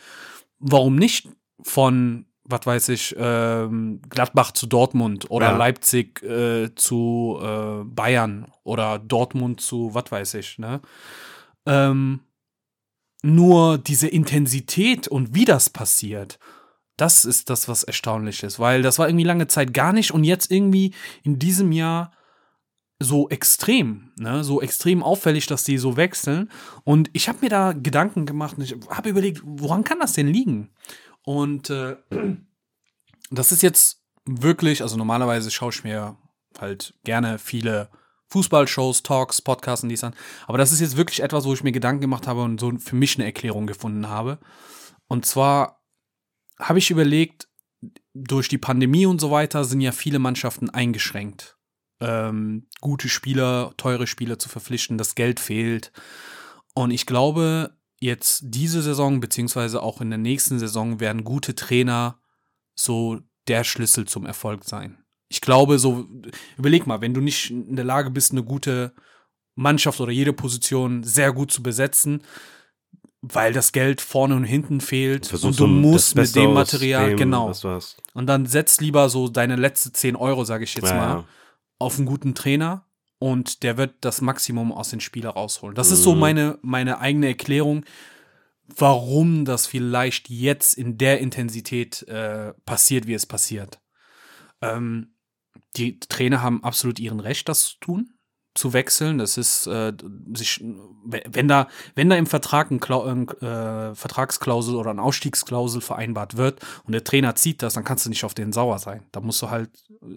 [0.59, 1.29] warum nicht
[1.63, 5.57] von, was weiß ich, ähm, Gladbach zu Dortmund oder Ja.
[5.57, 10.81] Leipzig äh, zu äh, Bayern oder Dortmund zu, was weiß ich, ne?
[11.67, 12.21] Ähm,
[13.23, 16.39] nur diese Intensität und wie das passiert,
[16.97, 20.25] das ist das, was erstaunlich ist, weil das war irgendwie lange Zeit gar nicht und
[20.25, 22.13] jetzt irgendwie in diesem Jahr
[23.03, 26.51] so extrem, ne, so extrem auffällig, dass die so wechseln.
[26.85, 30.29] Und ich habe mir da Gedanken gemacht und ich habe überlegt, woran kann das denn
[30.29, 30.69] liegen?
[31.23, 31.97] Und äh,
[33.31, 36.17] das ist jetzt wirklich, also normalerweise schaue ich mir
[36.59, 37.89] halt gerne viele
[38.31, 40.15] Fußballshows, Talks, Podcasts und dies an.
[40.47, 42.97] Aber das ist jetzt wirklich etwas, wo ich mir Gedanken gemacht habe und so für
[42.97, 44.39] mich eine Erklärung gefunden habe.
[45.09, 45.83] Und zwar
[46.59, 47.49] habe ich überlegt,
[48.15, 51.57] durch die Pandemie und so weiter sind ja viele Mannschaften eingeschränkt.
[52.01, 55.93] Ähm, gute Spieler, teure Spieler zu verpflichten, das Geld fehlt.
[56.75, 62.21] Und ich glaube, jetzt diese Saison, beziehungsweise auch in der nächsten Saison, werden gute Trainer
[62.75, 65.00] so der Schlüssel zum Erfolg sein.
[65.31, 66.09] Ich glaube, so,
[66.59, 68.93] überleg mal, wenn du nicht in der Lage bist, eine gute
[69.55, 72.23] Mannschaft oder jede Position sehr gut zu besetzen,
[73.23, 77.19] weil das Geld vorne und hinten fehlt Versuch und du musst mit dem Material, dem,
[77.19, 77.53] genau.
[78.13, 81.25] Und dann setz lieber so deine letzte 10 Euro, sage ich jetzt Ja, mal,
[81.79, 82.85] auf einen guten Trainer
[83.21, 85.77] und der wird das Maximum aus den Spielern rausholen.
[85.77, 86.21] Das ist so Mhm.
[86.21, 87.85] meine, meine eigene Erklärung,
[88.67, 93.81] warum das vielleicht jetzt in der Intensität äh, passiert, wie es passiert.
[94.63, 95.13] Ähm,
[95.77, 98.11] die Trainer haben absolut ihren Recht, das zu tun,
[98.55, 99.19] zu wechseln.
[99.19, 99.93] Das ist äh,
[100.35, 100.63] sich,
[101.05, 106.61] wenn da, wenn da im Vertrag ein Klau äh, Vertragsklausel oder eine Ausstiegsklausel vereinbart wird
[106.85, 109.05] und der Trainer zieht das, dann kannst du nicht auf den sauer sein.
[109.13, 109.71] Da musst du halt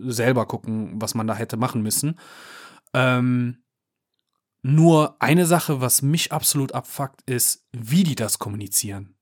[0.06, 2.20] selber gucken, was man da hätte machen müssen.
[2.94, 3.64] Ähm,
[4.64, 9.16] nur eine Sache, was mich absolut abfuckt, ist, wie die das kommunizieren.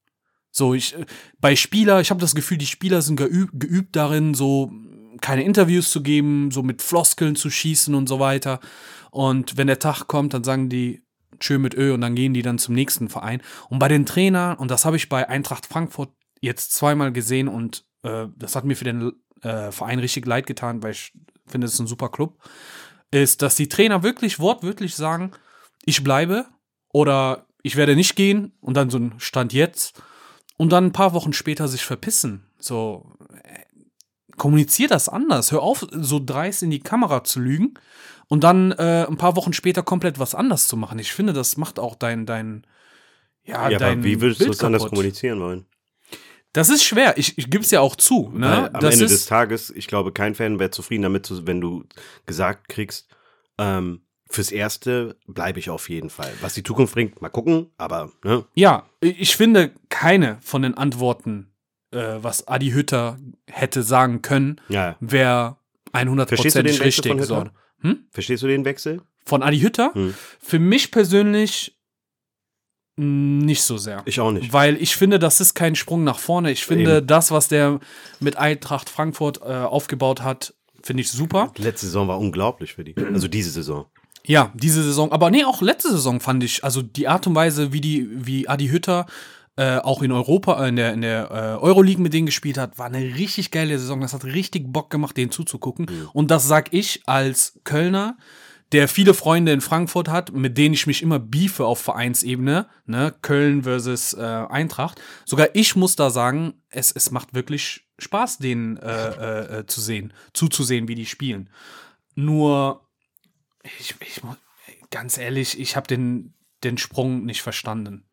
[0.51, 1.05] So, ich, äh,
[1.39, 4.71] bei Spieler, ich habe das Gefühl, die Spieler sind geübt, geübt darin, so
[5.19, 8.59] keine Interviews zu geben, so mit Floskeln zu schießen und so weiter.
[9.11, 11.03] Und wenn der Tag kommt, dann sagen die
[11.39, 13.41] Tschö mit Ö und dann gehen die dann zum nächsten Verein.
[13.69, 17.85] Und bei den Trainern, und das habe ich bei Eintracht Frankfurt jetzt zweimal gesehen und
[18.03, 21.13] äh, das hat mir für den äh, Verein richtig leid getan, weil ich
[21.47, 22.37] finde, es ist ein super Club,
[23.11, 25.31] ist, dass die Trainer wirklich wortwörtlich sagen,
[25.85, 26.45] ich bleibe
[26.89, 30.01] oder ich werde nicht gehen und dann so ein Stand jetzt
[30.57, 32.45] und dann ein paar Wochen später sich verpissen.
[32.59, 33.17] So,
[34.37, 35.51] kommunizier das anders.
[35.51, 37.73] Hör auf, so dreist in die Kamera zu lügen
[38.27, 40.99] und dann äh, ein paar Wochen später komplett was anders zu machen.
[40.99, 42.65] Ich finde, das macht auch dein, dein,
[43.43, 44.95] ja, Ja, dein aber wie würdest du Bild es anders kaputt.
[44.97, 45.65] kommunizieren wollen?
[46.53, 47.17] Das ist schwer.
[47.17, 48.29] Ich, ich gebe es ja auch zu.
[48.33, 48.75] Weil Ne?
[48.75, 51.85] am das Ende des Tages, ich glaube, kein Fan wäre zufrieden damit, wenn du
[52.25, 53.07] gesagt kriegst,
[53.57, 56.31] ähm, fürs Erste bleibe ich auf jeden Fall.
[56.41, 58.45] Was die Zukunft bringt, mal gucken, aber, ne?
[58.53, 61.50] Ja, ich finde keine von den Antworten,
[61.91, 64.95] äh, was Adi Hütter hätte sagen können, Ja.
[64.99, 65.57] wäre
[65.93, 67.11] Verstehst du den 100% Wechsel richtig.
[67.11, 67.51] von Hütter?
[67.83, 67.87] So.
[67.89, 67.99] Hm?
[68.11, 69.01] Verstehst du den Wechsel?
[69.25, 69.91] Von Adi Hütter?
[69.93, 70.13] Hm.
[70.39, 71.77] Für mich persönlich
[72.95, 74.01] mh, nicht so sehr.
[74.05, 74.53] Ich auch nicht.
[74.53, 76.51] Weil ich finde, das ist kein Sprung nach vorne.
[76.51, 77.07] Ich finde, Eben.
[77.07, 77.79] das, was der
[78.19, 81.51] mit Eintracht Frankfurt äh, aufgebaut hat, finde ich super.
[81.57, 82.95] Die letzte Saison war unglaublich für die.
[82.97, 83.85] Also diese Saison.
[84.23, 87.73] Ja, diese Saison, aber nee, auch letzte Saison fand ich, also die Art und Weise,
[87.73, 89.07] wie die, wie Adi Hütter
[89.57, 92.77] äh, auch in Europa, äh, in der, in der äh, Euroleague mit denen gespielt hat,
[92.77, 94.01] war eine richtig geile Saison.
[94.01, 95.87] Das hat richtig Bock gemacht, denen zuzugucken.
[95.89, 96.09] Mhm.
[96.13, 98.17] Und das sag ich als Kölner,
[98.71, 103.13] der viele Freunde in Frankfurt hat, mit denen ich mich immer beefe auf Vereinsebene, ne,
[103.21, 105.01] Köln versus äh, Eintracht.
[105.25, 109.81] Sogar ich muss da sagen, es, es macht wirklich Spaß, denen äh, äh, äh zu
[109.81, 111.49] sehen, zuzusehen, wie die spielen.
[112.15, 112.87] Nur,
[113.63, 114.21] ich, ich
[114.89, 116.33] ganz ehrlich, ich habe den,
[116.63, 118.05] den Sprung nicht verstanden.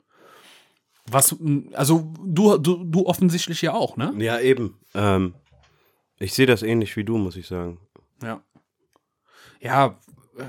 [1.10, 1.36] Was,
[1.72, 4.12] also du, du, du offensichtlich ja auch, ne?
[4.18, 4.78] Ja, eben.
[4.94, 5.34] Ähm,
[6.18, 7.78] ich sehe das ähnlich wie du, muss ich sagen.
[8.22, 8.42] Ja.
[9.60, 9.98] Ja,
[10.36, 10.44] äh,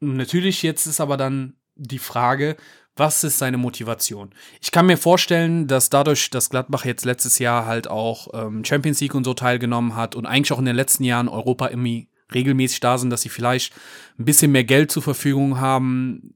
[0.00, 2.56] natürlich jetzt ist aber dann die Frage,
[2.96, 4.34] was ist seine Motivation?
[4.60, 9.00] Ich kann mir vorstellen, dass dadurch, dass Gladbach jetzt letztes Jahr halt auch ähm, Champions
[9.00, 12.80] League und so teilgenommen hat und eigentlich auch in den letzten Jahren Europa irgendwie regelmäßig
[12.80, 13.74] da sind, dass sie vielleicht
[14.18, 16.34] ein bisschen mehr Geld zur Verfügung haben,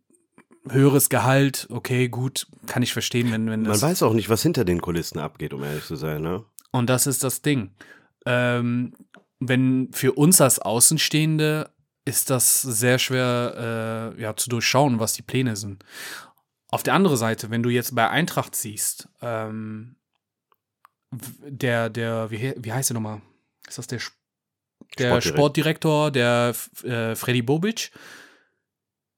[0.71, 3.63] höheres Gehalt, okay, gut, kann ich verstehen, wenn, wenn.
[3.63, 6.45] Man weiß auch nicht, was hinter den Kulissen abgeht, um ehrlich zu sein, ne?
[6.73, 7.71] Und das ist das Ding.
[8.25, 8.95] Ähm,
[9.39, 11.71] wenn für uns als Außenstehende
[12.05, 15.85] ist das sehr schwer äh, ja, zu durchschauen, was die Pläne sind.
[16.69, 19.97] Auf der anderen Seite, wenn du jetzt bei Eintracht siehst, ähm,
[21.11, 23.23] der, der, wie, wie heißt der nochmal?
[23.69, 24.01] Ist das der,
[24.99, 27.91] der Sportdirektor, der äh, Freddy Bobic?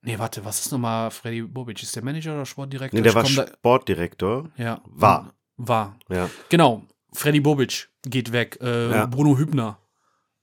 [0.03, 1.83] Nee, warte, was ist nochmal Freddy Bobic?
[1.83, 2.99] Ist der Manager oder Sportdirektor?
[2.99, 4.51] Nee, der ich war Sportdirektor.
[4.57, 4.81] Ja.
[4.85, 5.35] War.
[5.57, 5.99] War.
[6.09, 6.31] Ja.
[6.49, 6.85] Genau.
[7.13, 8.59] Freddy Bobic geht weg.
[8.61, 9.07] Äh, ja.
[9.07, 9.79] Bruno Hübner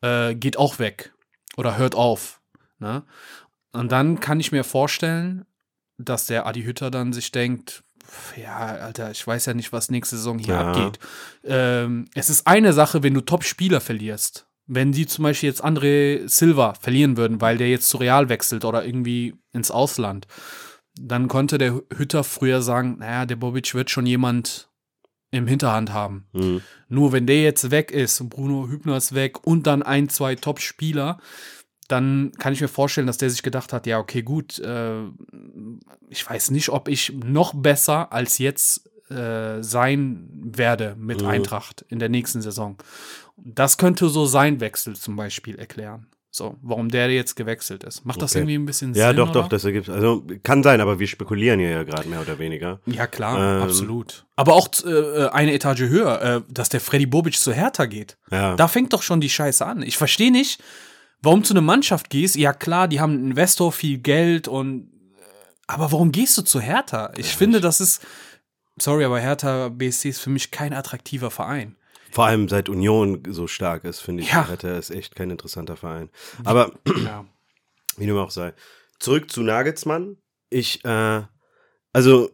[0.01, 1.13] äh, geht auch weg.
[1.57, 2.41] Oder hört auf.
[2.79, 3.03] Ne?
[3.71, 5.45] Und dann kann ich mir vorstellen,
[5.97, 7.83] dass der Adi Hütter dann sich denkt,
[8.35, 10.71] ja, Alter, ich weiß ja nicht, was nächste Saison hier ja.
[10.71, 10.99] abgeht.
[11.43, 14.47] Ähm, es ist eine Sache, wenn du Top-Spieler verlierst.
[14.67, 18.65] Wenn die zum Beispiel jetzt André Silva verlieren würden, weil der jetzt zu Real wechselt
[18.65, 20.27] oder irgendwie ins Ausland,
[20.99, 24.69] dann konnte der Hütter früher sagen, naja, der Bobic wird schon jemand
[25.31, 26.27] im Hinterhand haben.
[26.33, 26.61] Mhm.
[26.87, 30.35] Nur wenn der jetzt weg ist und Bruno Hübner ist weg und dann ein, zwei
[30.35, 31.19] Top-Spieler,
[31.87, 35.03] dann kann ich mir vorstellen, dass der sich gedacht hat, ja, okay, gut, äh,
[36.09, 41.27] ich weiß nicht, ob ich noch besser als jetzt äh, sein werde mit mhm.
[41.27, 42.77] Eintracht in der nächsten Saison.
[43.37, 46.07] Das könnte so sein Wechsel zum Beispiel erklären.
[46.35, 48.05] So, warum der jetzt gewechselt ist.
[48.05, 48.39] Macht das okay.
[48.39, 49.01] irgendwie ein bisschen Sinn?
[49.01, 49.43] Ja, doch, oder?
[49.43, 49.87] doch, das ergibt.
[49.87, 52.81] Also kann sein, aber wir spekulieren hier ja gerade mehr oder weniger.
[52.85, 54.25] Ja, klar, ähm, absolut.
[54.35, 58.17] Aber auch äh, eine Etage höher, äh, dass der Freddy Bobic zu Hertha geht.
[58.31, 58.57] Ja.
[58.57, 59.81] Da fängt doch schon die Scheiße an.
[59.81, 60.61] Ich verstehe nicht,
[61.21, 62.35] warum zu einer Mannschaft gehst.
[62.35, 64.89] Ja, klar, die haben einen Investor, viel Geld und.
[64.89, 65.23] Äh,
[65.67, 67.13] aber warum gehst du zu Hertha?
[67.15, 68.05] Ich ja, finde, das ist.
[68.77, 71.77] Sorry, aber Hertha BSC ist für mich kein attraktiver Verein.
[72.15, 74.47] Vor allem seit Union so stark ist, finde ich, ja.
[74.47, 76.09] Hertha ist echt kein interessanter Verein.
[76.45, 76.71] Aber
[77.03, 77.25] ja.
[77.97, 78.53] wie dem auch sei.
[78.99, 80.15] Zurück zu Nagelsmann.
[80.49, 81.23] Ich, äh,
[81.91, 82.31] also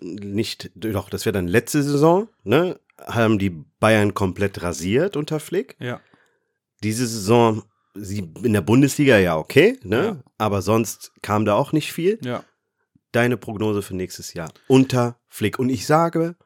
[0.00, 2.80] nicht, doch, das wäre dann letzte Saison, ne?
[2.98, 5.76] Haben die Bayern komplett rasiert unter Flick.
[5.78, 6.00] Ja.
[6.82, 10.02] Diese Saison, sie in der Bundesliga ja okay, ne?
[10.02, 10.22] Ja.
[10.38, 12.18] Aber sonst kam da auch nicht viel.
[12.24, 12.42] Ja.
[13.10, 15.58] Deine Prognose für nächstes Jahr unter Flick.
[15.58, 16.36] Und ich sage,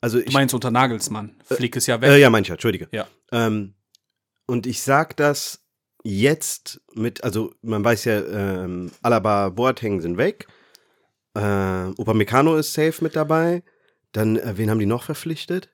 [0.00, 1.36] also ich, du meinst unter Nagelsmann.
[1.48, 2.10] Äh, Flick ist ja weg.
[2.10, 2.88] Äh, ja, mancher, entschuldige.
[2.92, 3.06] Ja.
[3.32, 3.74] Ähm,
[4.46, 5.64] und ich sag das
[6.04, 10.46] jetzt mit, also man weiß ja, ähm, Alaba, Boateng sind weg.
[11.34, 11.40] Äh,
[11.98, 13.62] Upamecano ist safe mit dabei.
[14.12, 15.70] Dann, äh, wen haben die noch verpflichtet?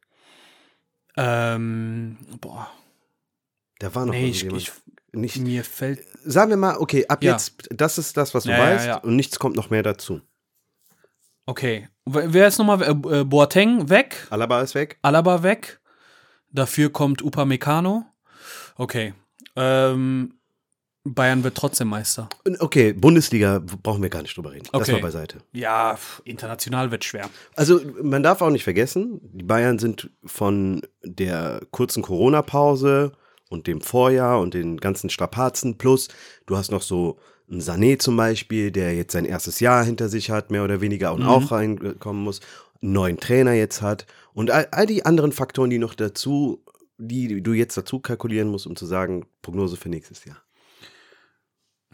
[1.16, 2.70] Ähm, boah.
[3.78, 4.72] Da war noch nee, ich, ich,
[5.12, 5.38] nicht.
[5.38, 6.04] Mir fällt.
[6.24, 7.32] Sagen wir mal, okay, ab ja.
[7.32, 10.20] jetzt, das ist das, was du ja, weißt, ja, und nichts kommt noch mehr dazu.
[11.46, 11.88] Okay.
[12.06, 12.82] Wer ist nochmal?
[12.82, 14.26] Äh, äh, Boateng weg.
[14.30, 14.98] Alaba ist weg.
[15.02, 15.80] Alaba weg.
[16.50, 18.04] Dafür kommt Upamecano.
[18.76, 19.14] Okay.
[19.56, 20.34] Ähm,
[21.04, 22.28] Bayern wird trotzdem Meister.
[22.60, 24.66] Okay, Bundesliga brauchen wir gar nicht drüber reden.
[24.68, 24.78] Okay.
[24.78, 25.38] Lass mal beiseite.
[25.52, 27.28] Ja, international wird schwer.
[27.56, 33.12] Also, man darf auch nicht vergessen, die Bayern sind von der kurzen Corona-Pause
[33.50, 36.08] und dem Vorjahr und den ganzen Strapazen plus,
[36.46, 37.18] du hast noch so
[37.50, 41.12] ein Sané zum Beispiel, der jetzt sein erstes Jahr hinter sich hat, mehr oder weniger,
[41.12, 41.28] und mhm.
[41.28, 42.40] auch reinkommen muss,
[42.82, 46.62] einen neuen Trainer jetzt hat und all, all die anderen Faktoren, die noch dazu,
[46.98, 50.36] die du jetzt dazu kalkulieren musst, um zu sagen, Prognose für nächstes Jahr.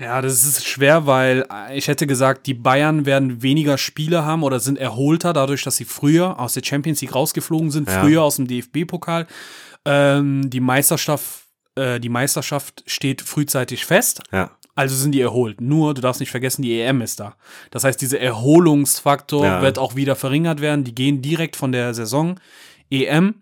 [0.01, 4.59] Ja, das ist schwer, weil ich hätte gesagt, die Bayern werden weniger Spiele haben oder
[4.59, 8.01] sind erholter, dadurch, dass sie früher aus der Champions League rausgeflogen sind, ja.
[8.01, 9.27] früher aus dem DFB-Pokal.
[9.85, 14.23] Ähm, die Meisterschaft, äh, die Meisterschaft steht frühzeitig fest.
[14.33, 14.51] Ja.
[14.75, 15.61] Also sind die erholt.
[15.61, 17.37] Nur, du darfst nicht vergessen, die EM ist da.
[17.71, 19.63] Das heißt, dieser Erholungsfaktor ja.
[19.63, 20.85] wird auch wieder verringert werden.
[20.85, 22.39] Die gehen direkt von der Saison
[22.91, 23.35] EM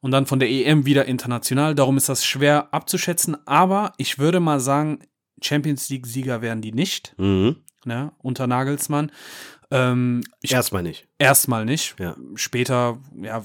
[0.00, 1.74] und dann von der EM wieder international.
[1.74, 3.36] Darum ist das schwer abzuschätzen.
[3.46, 4.98] Aber ich würde mal sagen,
[5.42, 7.56] Champions League-Sieger werden die nicht, Mhm.
[7.84, 9.10] ne, unter Nagelsmann.
[9.70, 11.08] Ähm, ich, Erstmal nicht.
[11.18, 11.96] erstmal nicht.
[11.98, 12.16] Ja.
[12.34, 13.42] Später, ja,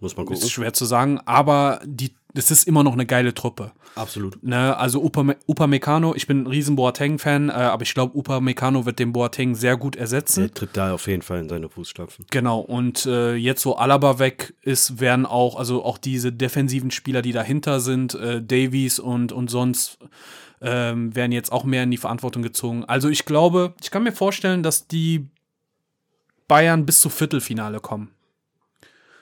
[0.00, 0.50] Muss man ist gucken.
[0.50, 3.72] schwer zu sagen, aber die, das ist immer noch eine geile Truppe.
[3.94, 4.42] Absolut.
[4.42, 8.98] Ne, also Upame Upamecano, ich bin ein riesen Boateng-Fan, äh, aber ich glaube, Upamecano wird
[8.98, 10.40] den Boateng sehr gut ersetzen.
[10.40, 12.26] Der tritt da auf jeden Fall in seine Fußstapfen.
[12.30, 17.22] Genau, und äh, jetzt wo Alaba weg ist, werden auch, also auch diese defensiven Spieler,
[17.22, 19.98] die dahinter sind, äh, Davies und, und sonst,
[20.60, 22.84] ähm, werden jetzt auch mehr in die Verantwortung gezogen.
[22.84, 25.26] Also ich glaube, ich kann mir vorstellen, dass die
[26.48, 28.10] Bayern bis zu Viertelfinale kommen.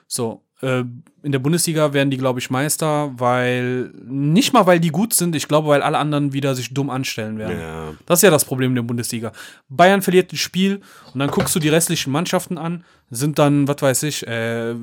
[0.06, 5.14] So, in der Bundesliga werden die, glaube ich, Meister, weil, nicht mal weil die gut
[5.14, 7.58] sind, ich glaube, weil alle anderen wieder sich dumm anstellen werden.
[7.58, 7.94] Ja.
[8.06, 9.32] Das ist ja das Problem der Bundesliga.
[9.68, 10.80] Bayern verliert ein Spiel
[11.12, 14.74] und dann guckst du die restlichen Mannschaften an, sind dann, was weiß ich, äh,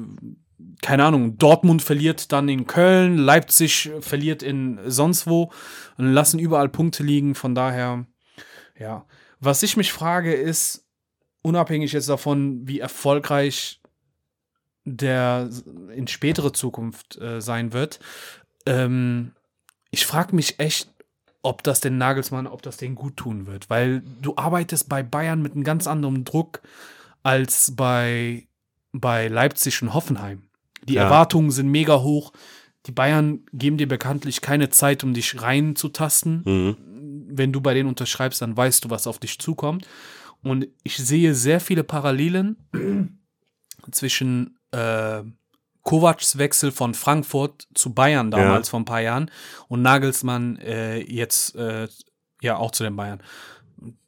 [0.81, 5.51] keine Ahnung, Dortmund verliert dann in Köln, Leipzig verliert in sonst wo
[5.97, 7.35] und lassen überall Punkte liegen.
[7.35, 8.05] Von daher,
[8.79, 9.05] ja.
[9.39, 10.85] Was ich mich frage ist,
[11.41, 13.80] unabhängig jetzt davon, wie erfolgreich
[14.85, 15.49] der
[15.95, 17.99] in spätere Zukunft äh, sein wird,
[18.65, 19.31] ähm,
[19.91, 20.89] ich frage mich echt,
[21.43, 25.41] ob das den Nagelsmann, ob das den gut tun wird, weil du arbeitest bei Bayern
[25.41, 26.61] mit einem ganz anderen Druck
[27.23, 28.47] als bei,
[28.91, 30.43] bei Leipzig und Hoffenheim.
[30.83, 31.03] Die Ja.
[31.03, 32.31] Erwartungen sind mega hoch.
[32.85, 36.43] Die Bayern geben dir bekanntlich keine Zeit, um dich reinzutasten.
[36.45, 36.77] Mhm.
[37.33, 39.87] Wenn du bei denen unterschreibst, dann weißt du, was auf dich zukommt.
[40.43, 42.57] Und ich sehe sehr viele Parallelen
[43.91, 45.23] zwischen äh,
[45.83, 49.31] Kovacs Wechsel von Frankfurt zu Bayern damals vor ein paar Jahren
[49.67, 51.87] und Nagelsmann äh, jetzt äh,
[52.41, 53.21] ja auch zu den Bayern.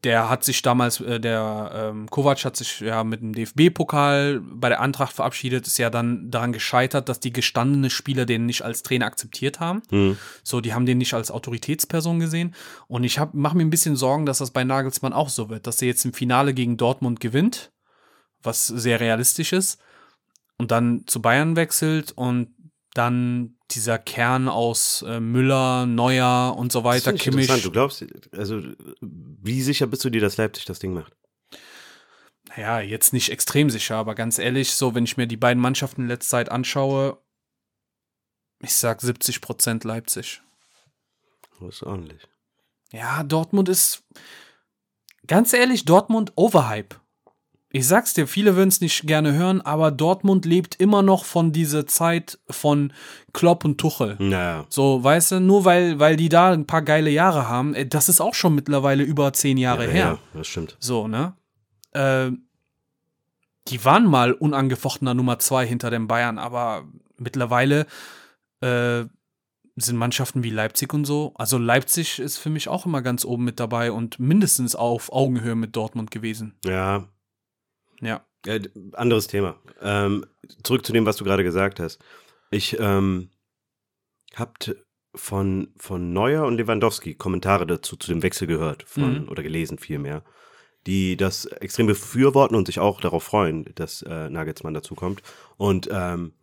[0.04, 4.70] Der hat sich damals, äh, der ähm, Kovac hat sich ja mit dem DFB-Pokal bei
[4.70, 8.84] der Antracht verabschiedet, ist ja dann daran gescheitert, dass die gestandene Spieler den nicht als
[8.84, 9.82] Trainer akzeptiert haben.
[9.90, 10.18] Mhm.
[10.44, 12.54] So, die haben den nicht als Autoritätsperson gesehen.
[12.88, 15.82] Und ich mache mir ein bisschen Sorgen, dass das bei Nagelsmann auch so wird, dass
[15.82, 17.72] er jetzt im Finale gegen Dortmund gewinnt,
[18.44, 19.82] was sehr realistisch ist,
[20.58, 22.54] und dann zu Bayern wechselt und
[22.94, 27.50] dann dieser Kern aus äh, Müller, Neuer und so Das weiter, finde ich interessant.
[27.50, 27.64] Kimmich.
[27.64, 28.62] Du glaubst, also
[29.02, 31.16] wie sicher bist du dir, dass Leipzig das Ding macht?
[32.56, 36.04] Ja, jetzt nicht extrem sicher, aber ganz ehrlich, so, wenn ich mir die beiden Mannschaften
[36.04, 37.18] in letzter Zeit anschaue,
[38.60, 40.42] ich sag 70% Leipzig.
[41.60, 42.28] Das ist ordentlich.
[42.92, 44.04] Ja, Dortmund ist,
[45.26, 46.98] ganz ehrlich, Dortmund Overhype.
[47.76, 51.52] Ich sag's dir, viele würden es nicht gerne hören, aber Dortmund lebt immer noch von
[51.52, 52.94] dieser Zeit von
[53.34, 54.16] Klopp und Tuchel.
[54.20, 54.66] Naja.
[54.70, 58.10] So, weißt du, nur weil, weil die da ein paar geile Jahre haben, äh, das
[58.10, 60.06] ist auch schon mittlerweile über zehn Jahre ja, her.
[60.06, 60.78] ja, das stimmt.
[60.80, 61.34] So, ne?
[61.94, 62.30] Äh,
[63.70, 66.84] die waren mal unangefochtener Nummer zwei hinter den Bayern, aber
[67.18, 67.88] mittlerweile
[68.62, 69.06] äh,
[69.76, 71.34] sind Mannschaften wie Leipzig und so.
[71.38, 75.56] Also Leipzig ist für mich auch immer ganz oben mit dabei und mindestens auf Augenhöhe
[75.56, 76.54] mit Dortmund gewesen.
[76.64, 77.08] Ja,
[78.04, 78.26] Ja.
[78.46, 78.62] Äh,
[78.94, 79.56] anderes Thema.
[79.82, 80.26] Ähm,
[80.64, 82.00] zurück zu dem, was du gerade gesagt hast.
[82.52, 83.30] Ich ähm,
[84.36, 84.76] habt
[85.16, 89.30] von, von Neuer und Lewandowski Kommentare dazu zu dem Wechsel gehört von, Mhm.
[89.30, 90.24] oder gelesen vielmehr,
[90.88, 95.22] die das extrem befürworten und sich auch darauf freuen, dass äh, Nagelsmann dazu kommt.
[95.58, 96.34] Und ähm,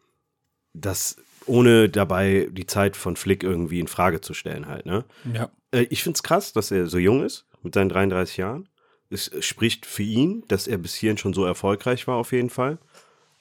[0.73, 5.05] das ohne dabei die Zeit von Flick irgendwie in Frage zu stellen halt, ne?
[5.35, 5.51] Ja.
[5.73, 8.69] Äh, ich finde es krass, dass er so jung ist, mit seinen 33 Jahren.
[9.11, 12.79] Es spricht für ihn, dass er bis hierhin schon so erfolgreich war, auf jeden Fall.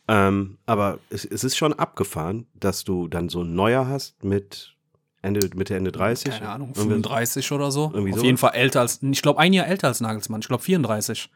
[0.08, 4.76] Ähm, aber es, es ist schon abgefahren, dass du dann so ein Neuer hast mit
[5.22, 6.32] Ende, Mitte, Ende 30.
[6.32, 7.92] Keine Ahnung, Irgendwie- 35 oder so.
[7.94, 8.26] irgendwie auf sowas.
[8.26, 10.42] jeden Fall älter als, ich glaube, ein Jahr älter als Nagelsmann.
[10.42, 11.30] Ich glaube, 34.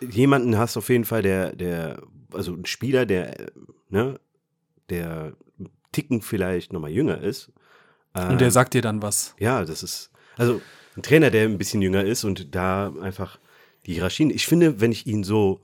[0.00, 3.50] Jemanden hast auf jeden Fall, der, der, also ein Spieler, der,
[3.88, 4.20] ne,
[4.90, 5.32] der
[5.92, 7.50] Ticken vielleicht nochmal jünger ist.
[8.12, 9.34] Und der Ähm, sagt dir dann was.
[9.38, 10.60] Ja, das ist, also
[10.96, 13.38] ein Trainer, der ein bisschen jünger ist und da einfach
[13.86, 14.30] die Hierarchien.
[14.30, 15.60] Ich finde, wenn ich ihn so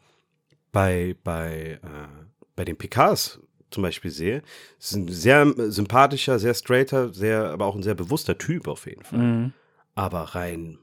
[0.72, 2.24] bei, bei, äh,
[2.56, 4.42] bei den PKs zum Beispiel sehe,
[4.78, 9.04] ist ein sehr sympathischer, sehr straighter, sehr, aber auch ein sehr bewusster Typ auf jeden
[9.04, 9.18] Fall.
[9.18, 9.52] Mhm.
[9.94, 10.78] Aber rein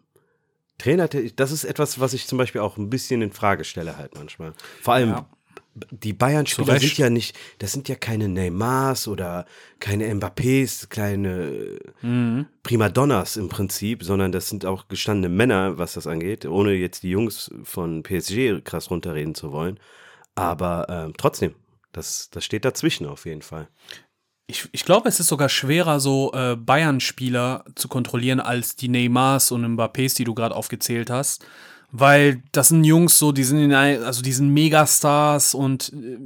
[0.77, 4.15] Trainer, das ist etwas, was ich zum Beispiel auch ein bisschen in Frage stelle halt
[4.15, 4.53] manchmal.
[4.81, 5.29] Vor allem Ja.
[5.91, 9.45] Die Bayern-Spieler sind ja nicht, das sind ja keine Neymars oder
[9.79, 12.47] keine Mbappés, kleine Mhm.
[12.63, 17.09] Primadonnas im Prinzip, sondern das sind auch gestandene Männer, was das angeht, ohne jetzt die
[17.09, 19.79] Jungs von PSG krass runterreden zu wollen.
[20.35, 21.55] Aber ähm, trotzdem,
[21.91, 23.67] das, das steht dazwischen auf jeden Fall.
[24.49, 29.51] Ich, ich glaube, es ist sogar schwerer, so äh, Bayern-Spieler zu kontrollieren als die Neymars
[29.51, 31.45] und Mbappés, die du gerade aufgezählt hast.
[31.91, 36.17] Weil das sind Jungs so, die sind in ein, also die sind Megastars und äh,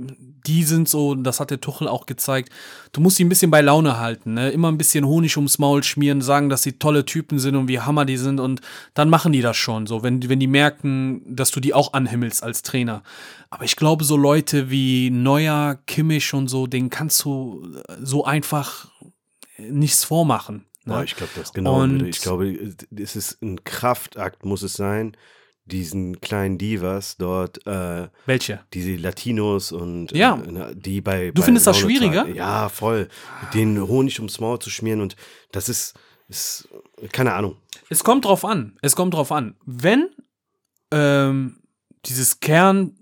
[0.47, 2.49] die sind so, das hat der Tuchel auch gezeigt.
[2.93, 4.49] Du musst sie ein bisschen bei Laune halten, ne?
[4.49, 7.79] Immer ein bisschen Honig ums Maul schmieren, sagen, dass sie tolle Typen sind und wie
[7.79, 8.61] Hammer die sind und
[8.95, 12.41] dann machen die das schon so, wenn, wenn die merken, dass du die auch anhimmelst
[12.41, 13.03] als Trainer.
[13.51, 17.63] Aber ich glaube, so Leute wie Neuer, Kimmich und so, denen kannst du
[18.01, 18.87] so einfach
[19.57, 20.65] nichts vormachen.
[20.85, 20.95] Ne?
[20.95, 21.81] Boah, ich glaube, das genau.
[21.81, 22.01] Und-.
[22.07, 25.15] Ich glaube, es ist ein Kraftakt, muss es sein,
[25.71, 28.59] diesen kleinen Divas dort, äh, Welche?
[28.73, 30.35] diese Latinos und Ja.
[30.41, 31.31] äh, die bei.
[31.31, 32.21] Du bei findest das Laune schwieriger?
[32.23, 32.35] tragen.
[32.35, 33.07] Ja, voll.
[33.53, 35.15] Den Honig ums Maul zu schmieren und
[35.51, 35.93] das ist,
[36.27, 36.67] ist
[37.11, 37.55] keine Ahnung.
[37.89, 38.77] Es kommt drauf an.
[38.81, 39.55] Es kommt drauf an.
[39.65, 40.09] Wenn
[40.91, 41.57] ähm,
[42.05, 42.97] dieses Kern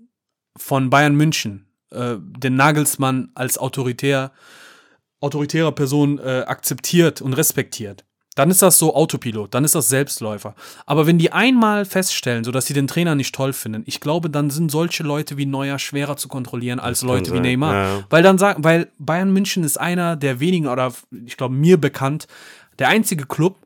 [0.56, 4.32] von Bayern München äh, den Nagelsmann als autoritär,
[5.20, 8.04] autoritäre Person äh, akzeptiert und respektiert,
[8.40, 10.54] dann ist das so Autopilot, dann ist das Selbstläufer.
[10.86, 14.30] Aber wenn die einmal feststellen, so dass sie den Trainer nicht toll finden, ich glaube,
[14.30, 17.74] dann sind solche Leute wie Neuer schwerer zu kontrollieren als Leute wie Neymar.
[17.74, 18.04] ja.
[18.08, 20.90] Weil dann sagen, weil Bayern München ist einer der wenigen oder
[21.26, 22.28] ich glaube mir bekannt,
[22.78, 23.56] der einzige Club,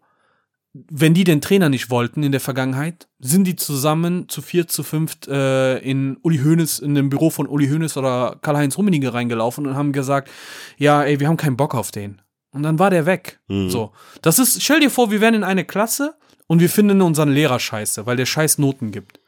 [0.72, 4.82] wenn die den Trainer nicht wollten in der Vergangenheit, sind die zusammen zu vier, zu
[4.82, 9.68] fünft äh, in Uli Hoeneß, in dem Büro von Uli Hoeneß oder Karl-Heinz Rummenigge reingelaufen
[9.68, 10.32] und haben gesagt,
[10.78, 12.20] ja, ey, wir haben keinen Bock auf den.
[12.54, 13.40] Und dann war der weg.
[13.48, 13.92] So.
[14.22, 16.14] Das ist, stell dir vor, wir wären in eine Klasse
[16.46, 19.18] und wir finden unseren Lehrer scheiße, weil der scheiß Noten gibt.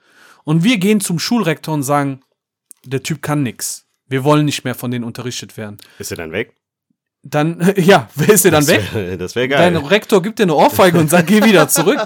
[0.44, 2.20] Und wir gehen zum Schulrektor und sagen,
[2.84, 3.86] der Typ kann nix.
[4.06, 5.78] Wir wollen nicht mehr von denen unterrichtet werden.
[5.98, 6.54] Ist er dann weg?
[7.24, 8.80] Dann, ja, ist der dann weg?
[8.84, 9.72] Das wäre das wär geil.
[9.72, 11.98] Dein Rektor gibt dir eine Ohrfeige und sagt, geh wieder zurück.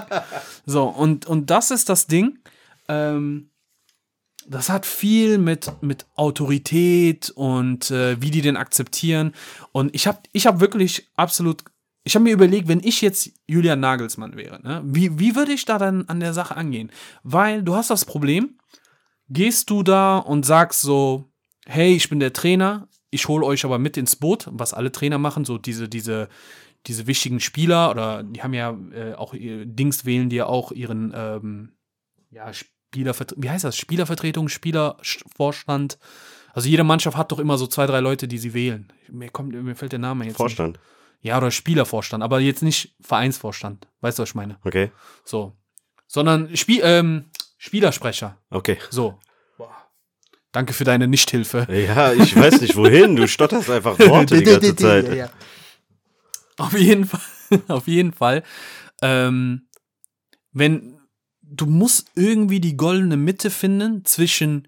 [0.65, 2.39] So, und, und das ist das Ding.
[2.87, 3.50] Ähm,
[4.47, 9.33] das hat viel mit, mit Autorität und äh, wie die den akzeptieren.
[9.71, 11.63] Und ich habe ich hab wirklich absolut,
[12.03, 15.65] ich habe mir überlegt, wenn ich jetzt Julian Nagelsmann wäre, ne, wie, wie würde ich
[15.65, 16.91] da dann an der Sache angehen?
[17.23, 18.57] Weil du hast das Problem,
[19.29, 21.31] gehst du da und sagst so,
[21.65, 25.17] hey, ich bin der Trainer, ich hole euch aber mit ins Boot, was alle Trainer
[25.17, 26.29] machen, so diese, diese,
[26.87, 31.13] diese wichtigen Spieler oder die haben ja äh, auch Dings wählen die ja auch ihren
[31.15, 31.73] ähm,
[32.31, 32.51] ja,
[32.91, 33.77] Spielervertretung, wie heißt das?
[33.77, 35.97] Spielervertretung, Spielervorstand.
[36.53, 38.91] Also jede Mannschaft hat doch immer so zwei, drei Leute, die sie wählen.
[39.09, 40.73] Mir kommt, mir fällt der Name jetzt Vorstand.
[40.73, 40.85] nicht.
[41.21, 43.87] Ja, oder Spielervorstand, aber jetzt nicht Vereinsvorstand.
[44.01, 44.57] Weißt du, was ich meine?
[44.65, 44.91] Okay.
[45.23, 45.55] So.
[46.07, 48.37] Sondern Spiel, ähm, Spielersprecher.
[48.49, 48.77] Okay.
[48.89, 49.17] So.
[50.51, 51.65] Danke für deine Nichthilfe.
[51.71, 53.15] Ja, ich weiß nicht wohin.
[53.15, 55.31] Du stotterst einfach Worte die ganze Zeit.
[56.57, 57.21] Auf jeden Fall,
[57.69, 58.43] auf jeden Fall.
[59.01, 59.69] Ähm,
[60.51, 60.99] wenn
[61.51, 64.67] du musst irgendwie die goldene Mitte finden zwischen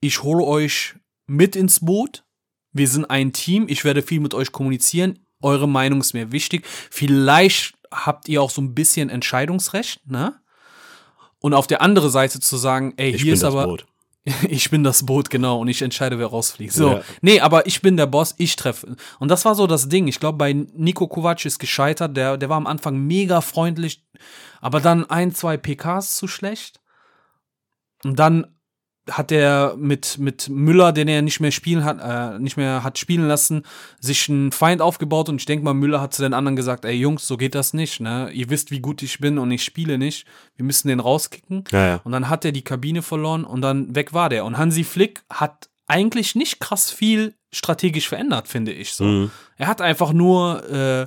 [0.00, 0.94] ich hole euch
[1.26, 2.24] mit ins Boot,
[2.72, 6.66] wir sind ein Team, ich werde viel mit euch kommunizieren, eure Meinung ist mir wichtig.
[6.90, 10.40] Vielleicht habt ihr auch so ein bisschen Entscheidungsrecht, ne?
[11.38, 13.86] Und auf der anderen Seite zu sagen, ey, Ich hier bin ist aber Boot.
[14.48, 16.72] ich bin das Boot, genau, und ich entscheide, wer rausfliegt.
[16.72, 16.90] So.
[16.90, 17.02] Ja.
[17.22, 18.96] Nee, aber ich bin der Boss, ich treffe.
[19.18, 20.08] Und das war so das Ding.
[20.08, 22.16] Ich glaube, bei Nico Kovac ist gescheitert.
[22.16, 24.04] Der, der war am Anfang mega freundlich,
[24.60, 26.80] aber dann ein, zwei PKs zu schlecht.
[28.04, 28.46] Und dann
[29.10, 32.98] hat er mit, mit Müller, den er nicht mehr spielen hat, äh, nicht mehr hat
[32.98, 33.64] spielen lassen,
[33.98, 36.94] sich einen Feind aufgebaut und ich denke mal, Müller hat zu den anderen gesagt, ey
[36.94, 38.30] Jungs, so geht das nicht, ne?
[38.32, 40.26] Ihr wisst, wie gut ich bin und ich spiele nicht.
[40.56, 41.64] Wir müssen den rauskicken.
[41.70, 42.00] Ja, ja.
[42.04, 44.44] Und dann hat er die Kabine verloren und dann weg war der.
[44.44, 49.04] Und Hansi Flick hat eigentlich nicht krass viel strategisch verändert, finde ich so.
[49.04, 49.30] Mhm.
[49.56, 51.06] Er hat einfach nur, äh,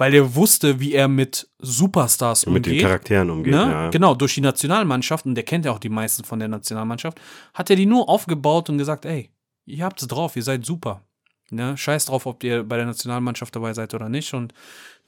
[0.00, 2.82] weil er wusste, wie er mit Superstars Mit den umgeht.
[2.82, 3.52] Charakteren umgeht.
[3.52, 3.60] Ne?
[3.70, 3.90] Ja.
[3.90, 7.20] Genau, durch die Nationalmannschaft, und der kennt ja auch die meisten von der Nationalmannschaft,
[7.52, 9.30] hat er die nur aufgebaut und gesagt, ey,
[9.66, 11.02] ihr habt's drauf, ihr seid super.
[11.50, 11.76] Ne?
[11.76, 14.32] Scheiß drauf, ob ihr bei der Nationalmannschaft dabei seid oder nicht.
[14.32, 14.54] Und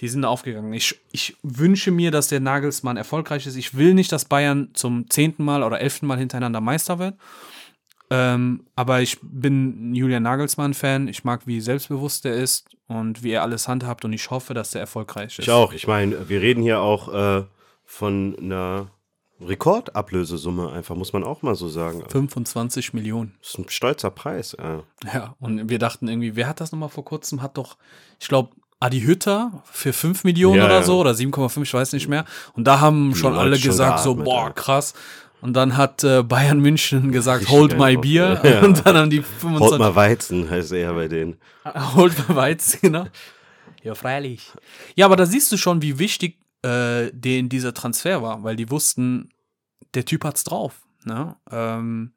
[0.01, 0.75] die sind da aufgegangen.
[0.75, 3.57] Ich, ich wünsche mir, dass der Nagelsmann erfolgreich ist.
[3.57, 7.15] Ich will nicht, dass Bayern zum zehnten Mal oder elften Mal hintereinander Meister wird.
[8.15, 11.09] Ähm, aber ich bin ein Julian Nagelsmann-Fan.
[11.09, 14.05] Ich mag, wie selbstbewusst er ist und wie er alles handhabt.
[14.05, 15.47] Und ich hoffe, dass er erfolgreich ist.
[15.47, 15.73] Ich auch.
[15.73, 17.45] Ich meine, wir reden hier auch äh,
[17.87, 18.89] von einer
[19.41, 22.05] Rekordablösesumme, einfach, muss man auch mal so sagen.
[22.07, 23.35] 25 Millionen.
[23.41, 24.55] Das ist ein stolzer Preis.
[24.61, 24.83] Ja.
[25.13, 27.41] Ja, und wir dachten irgendwie, wer hat das nochmal vor kurzem?
[27.41, 27.79] Hat doch,
[28.21, 30.83] ich glaube, Adi Hütter für 5 Millionen Ja, oder ja.
[30.83, 32.25] so oder 7,5, ich weiß nicht mehr.
[32.55, 34.51] Und da haben schon alle schon gesagt, so, geatmet, boah, ja.
[34.51, 34.95] krass.
[35.43, 38.41] Und dann hat äh, Bayern München gesagt, Richtig hold my beer.
[38.45, 38.63] Ja.
[38.63, 39.79] Und dann haben die Holt 25.
[39.79, 41.37] mal Weizen, heißt er bei denen.
[41.97, 43.07] Holt mal Weizen, genau.
[43.83, 44.53] Ja, freilich.
[44.95, 48.71] Ja, aber da siehst du schon, wie wichtig äh, den dieser Transfer war, weil die
[48.71, 49.31] wussten,
[49.95, 50.87] der Typ hat's drauf.
[51.05, 51.35] Ne?
[51.51, 52.13] Ähm,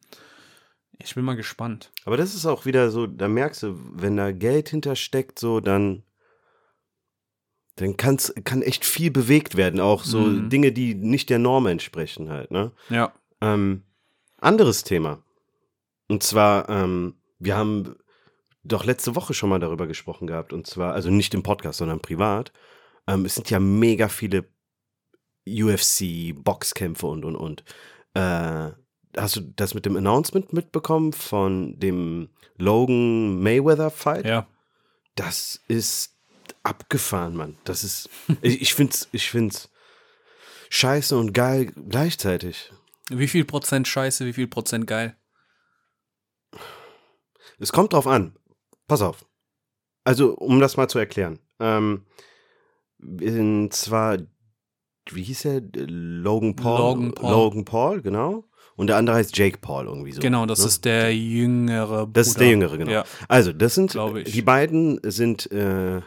[0.99, 1.91] ich bin mal gespannt.
[2.05, 6.03] Aber das ist auch wieder so, da merkst du, wenn da Geld hintersteckt, so, dann,
[7.75, 9.79] dann kann's, kann echt viel bewegt werden.
[9.79, 10.49] Auch so Mhm.
[10.49, 12.71] Dinge, die nicht der Norm entsprechen halt, ne?
[12.89, 13.13] Ja.
[13.41, 13.83] Ähm,
[14.37, 15.21] anderes Thema.
[16.07, 17.95] Und zwar, ähm, wir haben
[18.63, 20.53] doch letzte Woche schon mal darüber gesprochen gehabt.
[20.53, 22.51] Und zwar, also nicht im Podcast, sondern privat.
[23.07, 24.45] Ähm, es sind ja mega viele
[25.47, 27.63] UFC, Boxkämpfe und, und, und.
[28.13, 28.71] Äh,
[29.17, 34.25] hast du das mit dem Announcement mitbekommen von dem Logan Mayweather Fight?
[34.25, 34.47] Ja.
[35.15, 36.14] Das ist
[36.65, 37.57] abgefahren, Mann.
[37.63, 38.09] Das ist,
[38.41, 39.69] ich, ich find's, ich find's
[40.69, 42.71] scheiße und geil gleichzeitig.
[43.09, 45.15] Wie viel Prozent scheiße, wie viel Prozent geil?
[47.59, 48.35] Es kommt drauf an.
[48.87, 49.25] Pass auf.
[50.03, 51.39] Also, um das mal zu erklären.
[51.59, 52.05] Ähm,
[52.99, 54.17] in zwar,
[55.11, 55.61] wie hieß er?
[55.61, 56.79] Logan Paul.
[56.79, 57.31] Logan Paul.
[57.31, 58.45] Logan Paul, genau.
[58.75, 60.21] Und der andere heißt Jake Paul irgendwie so.
[60.21, 60.65] Genau, das ne?
[60.65, 62.11] ist der jüngere Bruder.
[62.13, 62.91] Das ist der Jüngere, genau.
[62.91, 63.05] Ja.
[63.27, 66.01] Also, das sind, die beiden sind, äh,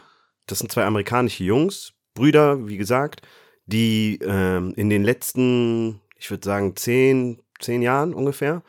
[0.51, 3.21] das sind zwei amerikanische Jungs, Brüder, wie gesagt,
[3.65, 8.63] die ähm, in den letzten, ich würde sagen, zehn, zehn Jahren ungefähr,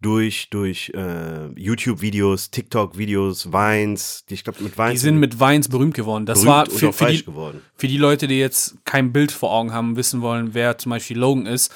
[0.00, 5.68] durch, durch äh, YouTube-Videos, TikTok-Videos, Vines, die ich glaube mit Vines Die sind mit Weins
[5.68, 6.26] berühmt geworden.
[6.26, 7.62] Das berühmt war für, für, die, geworden.
[7.74, 11.18] für die Leute, die jetzt kein Bild vor Augen haben, wissen wollen, wer zum Beispiel
[11.18, 11.72] Logan ist.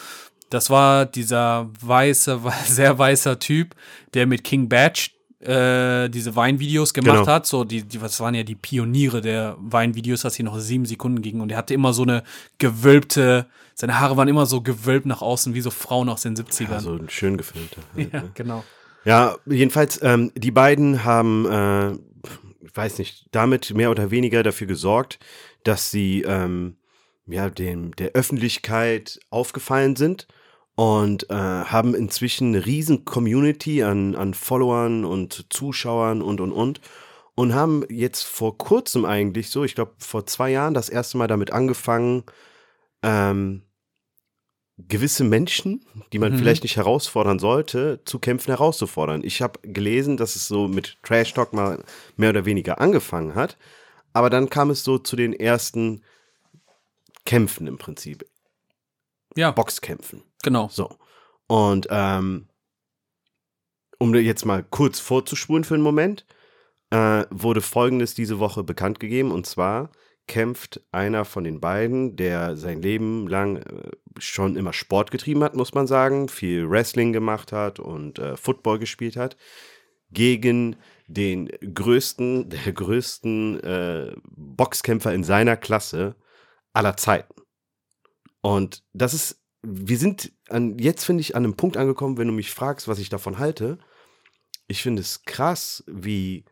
[0.51, 3.75] Das war dieser weiße, sehr weißer Typ,
[4.15, 7.27] der mit King Badge äh, diese Weinvideos gemacht Genau.
[7.27, 7.47] hat.
[7.47, 11.23] So, die, die, was waren ja die Pioniere der Weinvideos, dass sie noch sieben Sekunden
[11.23, 11.41] gingen.
[11.41, 12.25] Und er hatte immer so eine
[12.59, 16.73] gewölbte, seine Haare waren immer so gewölbt nach außen, wie so Frauen aus den 70ern.
[16.73, 17.83] Also ein schön gefilmter.
[17.97, 18.65] ja, genau.
[19.05, 21.93] Ja, jedenfalls, ähm, die beiden haben, äh,
[22.65, 25.19] ich weiß nicht, damit mehr oder weniger dafür gesorgt,
[25.63, 26.77] dass sie ähm,
[27.27, 30.27] ja, dem, der Öffentlichkeit aufgefallen sind
[30.79, 36.81] und äh, haben inzwischen eine riesen Community an, an Followern und Zuschauern und und und
[37.35, 41.27] und haben jetzt vor kurzem eigentlich so, ich glaube vor zwei Jahren das erste Mal
[41.27, 42.23] damit angefangen,
[43.03, 43.63] ähm,
[44.77, 46.37] gewisse Menschen, die man Mhm.
[46.39, 49.25] vielleicht nicht herausfordern sollte, zu kämpfen herauszufordern.
[49.25, 51.83] Ich habe gelesen, dass es so mit Trash Talk mal
[52.17, 53.57] mehr oder weniger angefangen hat,
[54.13, 56.03] aber dann kam es so zu den ersten
[57.25, 58.25] Kämpfen im Prinzip,
[59.37, 60.23] Ja, Boxkämpfen.
[60.43, 60.69] Genau.
[60.71, 60.91] So.
[61.47, 62.49] Und ähm,
[63.99, 66.27] um jetzt mal kurz vorzuspulen für einen Moment,
[66.91, 69.31] äh, wurde Folgendes diese Woche bekannt gegeben.
[69.31, 69.91] Und zwar
[70.27, 75.57] kämpft einer von den beiden, der sein Leben lang äh, schon immer Sport getrieben hat,
[75.57, 79.37] muss man sagen, viel Wrestling gemacht hat und äh, Football gespielt hat,
[80.11, 80.77] gegen
[81.09, 86.15] den größten, der größten äh, Boxkämpfer in seiner Klasse
[86.73, 87.35] aller Zeiten.
[88.41, 92.33] Und das ist, wir sind an, jetzt finde ich an einem Punkt angekommen, wenn du
[92.33, 93.79] mich fragst, was ich davon halte.
[94.67, 96.45] Ich finde es krass, wie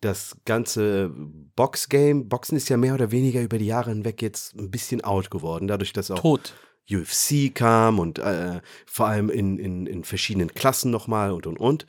[0.00, 1.10] das ganze
[1.56, 5.30] Boxgame, Boxen ist ja mehr oder weniger über die Jahre hinweg jetzt ein bisschen out
[5.30, 6.54] geworden, dadurch, dass auch Tot.
[6.90, 11.86] UFC kam und äh, vor allem in, in, in verschiedenen Klassen nochmal und und und.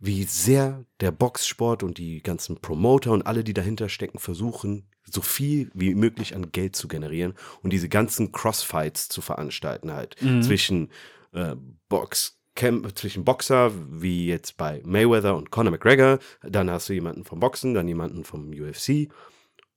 [0.00, 5.20] Wie sehr der Boxsport und die ganzen Promoter und alle, die dahinter stecken, versuchen, so
[5.20, 10.42] viel wie möglich an Geld zu generieren und diese ganzen Crossfights zu veranstalten halt Mhm.
[10.42, 10.90] zwischen
[11.32, 11.56] äh,
[11.88, 12.38] Box.
[12.54, 17.40] Camp, zwischen Boxer, wie jetzt bei Mayweather und Conor McGregor, dann hast du jemanden vom
[17.40, 19.08] Boxen, dann jemanden vom UFC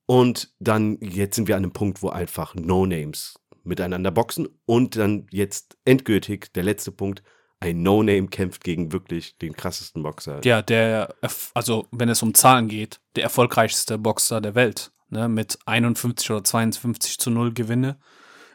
[0.06, 5.26] und dann jetzt sind wir an einem Punkt, wo einfach No-Names miteinander boxen und dann
[5.32, 7.24] jetzt endgültig der letzte Punkt,
[7.62, 10.42] ein No-Name kämpft gegen wirklich den krassesten Boxer.
[10.44, 11.16] Ja, der,
[11.54, 16.44] also wenn es um Zahlen geht, der erfolgreichste Boxer der Welt, ne, mit 51 oder
[16.44, 17.98] 52 zu 0 Gewinne,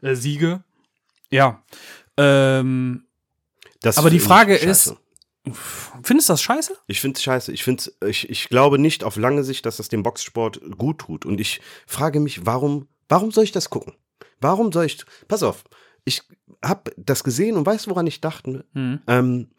[0.03, 0.63] äh, Siege.
[1.31, 1.63] Ja.
[2.17, 3.05] Ähm,
[3.83, 4.95] Das Aber die Frage ist-
[6.03, 6.77] findest du das scheiße?
[6.87, 7.53] Ich finde es scheiße.
[7.53, 11.25] Ich, find's, ich, ich glaube nicht auf lange Sicht, dass das dem Boxsport gut tut.
[11.25, 13.95] Und ich frage mich, warum, warum soll ich das gucken?
[14.41, 15.05] Warum soll ich.
[15.29, 15.65] Pass auf,
[16.05, 16.23] ich
[16.65, 18.65] habe das gesehen und weißt, woran ich dachte?
[18.75, 19.01] Mhm.
[19.07, 19.51] Ähm,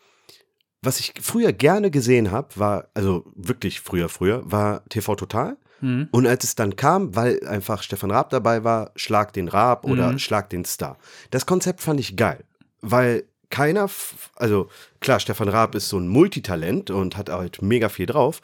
[0.84, 5.58] was ich früher gerne gesehen habe, war, also wirklich früher, früher, war TV Total.
[5.82, 6.08] Mhm.
[6.12, 10.14] Und als es dann kam, weil einfach Stefan Raab dabei war, Schlag den Raab oder
[10.14, 10.20] Mhm.
[10.20, 10.98] Schlag den Star.
[11.30, 12.44] Das Konzept fand ich geil,
[12.82, 13.90] weil keiner,
[14.36, 14.70] also
[15.02, 18.42] klar, Stefan Raab ist so ein Multitalent und hat halt mega viel drauf,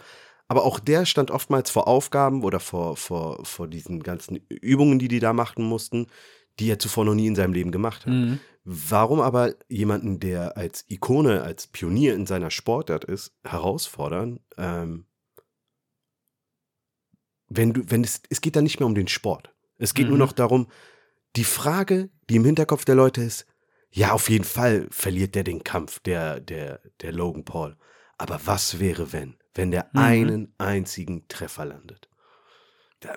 [0.49, 5.07] aber auch der stand oftmals vor Aufgaben oder vor, vor, vor diesen ganzen Übungen, die
[5.07, 6.07] die da machen mussten,
[6.59, 8.13] die er zuvor noch nie in seinem Leben gemacht hat.
[8.13, 8.39] Mhm.
[8.63, 14.41] Warum aber jemanden, der als Ikone, als Pionier in seiner Sportart ist, herausfordern?
[14.57, 15.05] Ähm,
[17.49, 19.53] wenn du, wenn es, es geht dann nicht mehr um den Sport.
[19.77, 20.23] Es geht nur Mhm.
[20.23, 20.67] noch darum,
[21.35, 23.45] die Frage, die im Hinterkopf der Leute ist,
[23.91, 27.77] ja, auf jeden Fall verliert der den Kampf, der, der, der Logan Paul.
[28.17, 29.37] Aber was wäre, wenn?
[29.53, 29.99] Wenn der Mhm.
[29.99, 32.09] einen einzigen Treffer landet?
[32.99, 33.15] Da,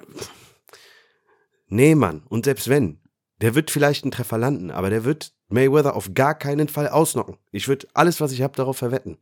[1.69, 2.23] nee, Mann.
[2.29, 3.01] Und selbst wenn,
[3.41, 7.39] der wird vielleicht einen Treffer landen, aber der wird Mayweather auf gar keinen Fall ausnocken.
[7.51, 9.19] Ich würde alles, was ich habe, darauf verwetten.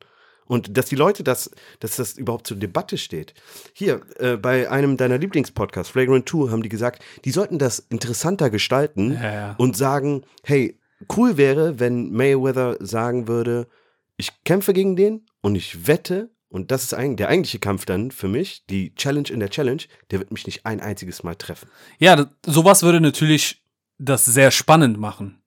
[0.48, 3.34] Und dass die Leute das, dass das überhaupt zur Debatte steht.
[3.74, 8.50] Hier, äh, bei einem deiner Lieblingspodcasts, Flagrant 2, haben die gesagt, die sollten das interessanter
[8.50, 9.54] gestalten Ja, ja.
[9.58, 10.78] und sagen, hey,
[11.16, 13.68] cool wäre, wenn Mayweather sagen würde,
[14.16, 18.10] ich kämpfe gegen den und ich wette, und das ist eigentlich der eigentliche Kampf dann
[18.10, 21.68] für mich, die Challenge in der Challenge, der wird mich nicht ein einziges Mal treffen.
[21.98, 23.62] Ja, das, sowas würde natürlich
[23.98, 25.38] das sehr spannend machen.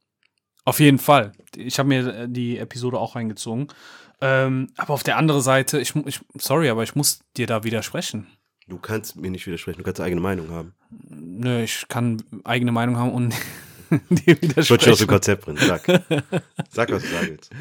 [0.64, 1.32] Auf jeden Fall.
[1.56, 3.68] Ich habe mir äh, die Episode auch reingezogen.
[4.22, 8.28] Ähm, aber auf der anderen Seite, ich, ich, sorry, aber ich muss dir da widersprechen.
[8.68, 10.74] Du kannst mir nicht widersprechen, du kannst eigene Meinung haben.
[11.10, 13.34] Nö, ich kann eigene Meinung haben und
[14.10, 15.08] Ich dir wollte schon aus dem widersprechen.
[15.08, 15.58] Konzept bringen.
[15.60, 15.86] Sag.
[16.70, 17.52] Sag, was du sagen willst.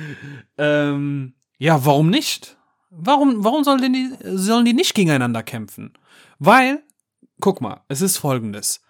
[0.59, 2.57] Ähm, ja, warum nicht?
[2.91, 5.93] Warum, warum sollen die, sollen die nicht gegeneinander kämpfen?
[6.39, 6.83] Weil,
[7.41, 8.81] guck mal, es ist folgendes.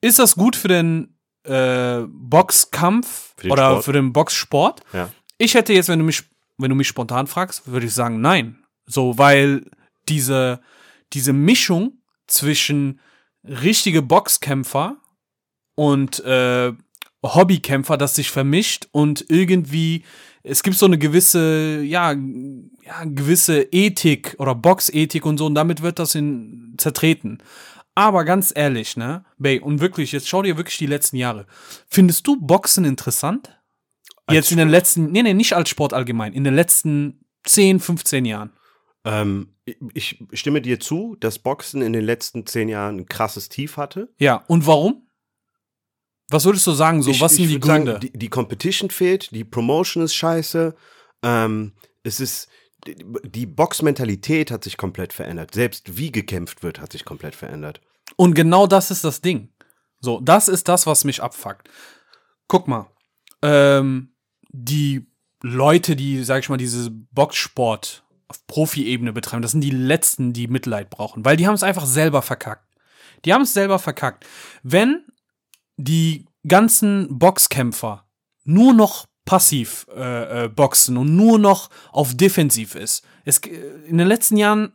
[0.00, 3.84] Ist das gut für den äh, Boxkampf Für den oder Sport.
[3.84, 4.82] für den Boxsport?
[4.92, 5.10] Ja.
[5.44, 6.22] Ich hätte jetzt, wenn du mich,
[6.56, 8.64] wenn du mich spontan fragst, würde ich sagen, nein.
[8.86, 9.66] So, weil
[10.08, 10.60] diese,
[11.12, 12.98] diese Mischung zwischen
[13.46, 14.96] richtige Boxkämpfer
[15.74, 16.72] und äh,
[17.22, 20.04] Hobbykämpfer, das sich vermischt und irgendwie
[20.44, 25.82] es gibt so eine gewisse, ja, ja, gewisse Ethik oder Boxethik und so und damit
[25.82, 27.42] wird das in, zertreten.
[27.94, 31.46] Aber ganz ehrlich, ne, Bay, und wirklich, jetzt schau dir wirklich die letzten Jahre.
[31.88, 33.58] Findest du Boxen interessant?
[34.30, 38.24] Jetzt in den letzten, nee, nee, nicht als Sport allgemein, in den letzten 10, 15
[38.24, 38.52] Jahren.
[39.04, 39.54] Ähm,
[39.92, 44.12] ich stimme dir zu, dass Boxen in den letzten zehn Jahren ein krasses Tief hatte.
[44.18, 45.08] Ja, und warum?
[46.28, 48.00] Was würdest du sagen, so, ich, was sind die würd sagen, Gründe?
[48.00, 50.74] die, die Competition fehlt, die Promotion ist scheiße.
[51.22, 51.72] Ähm,
[52.02, 52.48] es ist
[52.86, 55.54] die, die Boxmentalität hat sich komplett verändert.
[55.54, 57.80] Selbst wie gekämpft wird, hat sich komplett verändert.
[58.16, 59.50] Und genau das ist das Ding.
[60.00, 61.68] So, das ist das, was mich abfuckt.
[62.48, 62.90] Guck mal,
[63.42, 64.13] ähm,
[64.54, 65.06] die
[65.42, 70.46] Leute, die, sag ich mal, diese Boxsport auf Profi-Ebene betreiben, das sind die Letzten, die
[70.46, 72.64] Mitleid brauchen, weil die haben es einfach selber verkackt.
[73.24, 74.24] Die haben es selber verkackt.
[74.62, 75.04] Wenn
[75.76, 78.06] die ganzen Boxkämpfer
[78.44, 83.04] nur noch passiv äh, äh, boxen und nur noch auf defensiv ist.
[83.24, 84.74] Es, äh, in den letzten Jahren,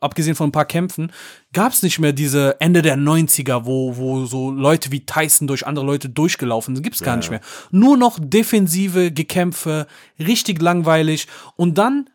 [0.00, 1.12] abgesehen von ein paar Kämpfen,
[1.52, 5.66] gab es nicht mehr diese Ende der 90er, wo, wo so Leute wie Tyson durch
[5.66, 6.82] andere Leute durchgelaufen sind.
[6.82, 7.40] Gibt's gar nicht mehr.
[7.70, 9.86] Nur noch defensive Gekämpfe,
[10.18, 11.26] richtig langweilig.
[11.56, 12.10] Und dann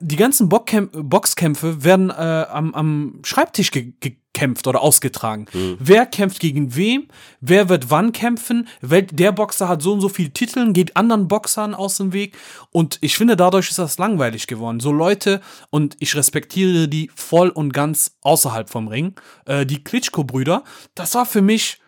[0.00, 3.92] die ganzen Boxkämpfe werden äh, am, am Schreibtisch ge
[4.38, 5.46] gekämpft oder ausgetragen.
[5.80, 7.08] Wer kämpft gegen wem?
[7.40, 8.68] Wer wird wann kämpfen?
[8.80, 12.36] Der Boxer hat so und so viele Titel, geht anderen Boxern aus dem Weg.
[12.70, 14.78] Und ich finde, dadurch ist das langweilig geworden.
[14.78, 19.14] So Leute, und ich respektiere die voll und ganz außerhalb vom Ring,
[19.46, 20.62] äh, die Klitschko-Brüder,
[20.94, 21.78] das war für mich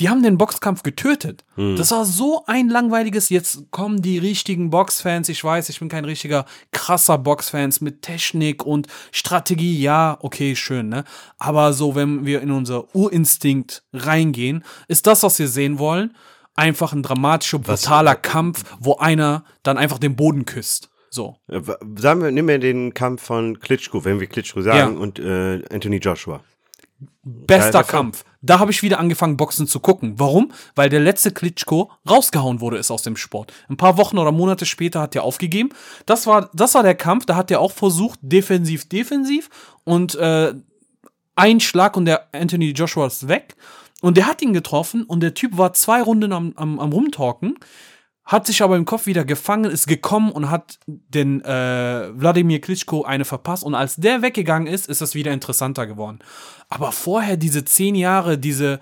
[0.00, 1.44] die haben den Boxkampf getötet.
[1.56, 5.28] Das war so ein langweiliges, jetzt kommen die richtigen Boxfans.
[5.28, 9.78] Ich weiß, ich bin kein richtiger krasser Boxfans mit Technik und Strategie.
[9.80, 11.04] Ja, okay, schön, ne?
[11.38, 16.16] Aber so, wenn wir in unser Urinstinkt reingehen, ist das, was wir sehen wollen,
[16.56, 20.88] einfach ein dramatischer, brutaler Kampf, wo einer dann einfach den Boden küsst.
[21.10, 21.36] So.
[21.48, 21.60] Äh,
[21.96, 25.00] Sagen wir, nehmen wir den Kampf von Klitschko, wenn wir Klitschko sagen, Ja.
[25.00, 26.42] und äh, Anthony Joshua.
[27.22, 27.84] Bester.
[27.84, 28.24] Kampf.
[28.42, 30.14] Da habe ich wieder angefangen, Boxen zu gucken.
[30.16, 30.52] Warum?
[30.74, 33.52] Weil der letzte Klitschko rausgehauen wurde ist aus dem Sport.
[33.68, 35.70] Ein paar Wochen oder Monate später hat er aufgegeben.
[36.06, 39.50] Das war, das war der Kampf, da hat er auch versucht, defensiv, defensiv.
[39.84, 40.54] Und äh,
[41.36, 43.56] ein Schlag und der Anthony Joshua ist weg.
[44.00, 47.56] Und der hat ihn getroffen und der Typ war zwei Runden am, am, am Rumtalken,
[48.30, 53.02] hat sich aber im Kopf wieder gefangen, ist gekommen und hat den äh, Wladimir Klitschko
[53.02, 53.64] eine verpasst.
[53.64, 56.20] Und als der weggegangen ist, ist es wieder interessanter geworden.
[56.68, 58.78] Aber vorher diese zehn Jahre, diese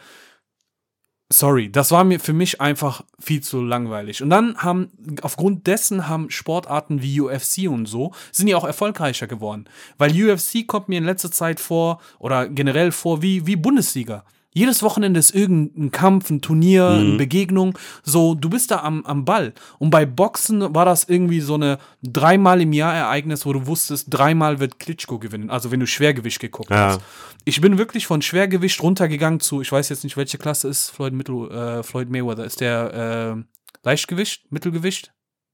[1.31, 4.23] Sorry, das war mir für mich einfach viel zu langweilig.
[4.23, 4.91] Und dann haben,
[5.21, 9.67] aufgrund dessen haben Sportarten wie UFC und so, sind ja auch erfolgreicher geworden.
[9.99, 14.25] Weil UFC kommt mir in letzter Zeit vor, oder generell vor, wie, wie Bundesliga.
[14.59, 17.79] Jedes Wochenende ist irgendein Kampf, ein Turnier, eine Begegnung.
[18.03, 19.55] So, du bist da am, am Ball.
[19.79, 24.09] Und bei Boxen war das irgendwie so eine dreimal im Jahr Ereignis, wo du wusstest,
[24.11, 25.49] dreimal wird Klitschko gewinnen.
[25.49, 26.89] Also wenn du Schwergewicht geguckt Ja.
[26.89, 27.01] hast.
[27.45, 31.13] Ich bin wirklich von Schwergewicht runtergegangen zu, ich weiß jetzt nicht, welche Klasse ist Floyd,
[31.13, 32.45] Mittel, äh, Floyd Mayweather.
[32.45, 33.45] Ist der äh,
[33.85, 34.51] Leichtgewicht?
[34.51, 35.13] Mittelgewicht?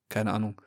[0.08, 0.58] Keine Ahnung.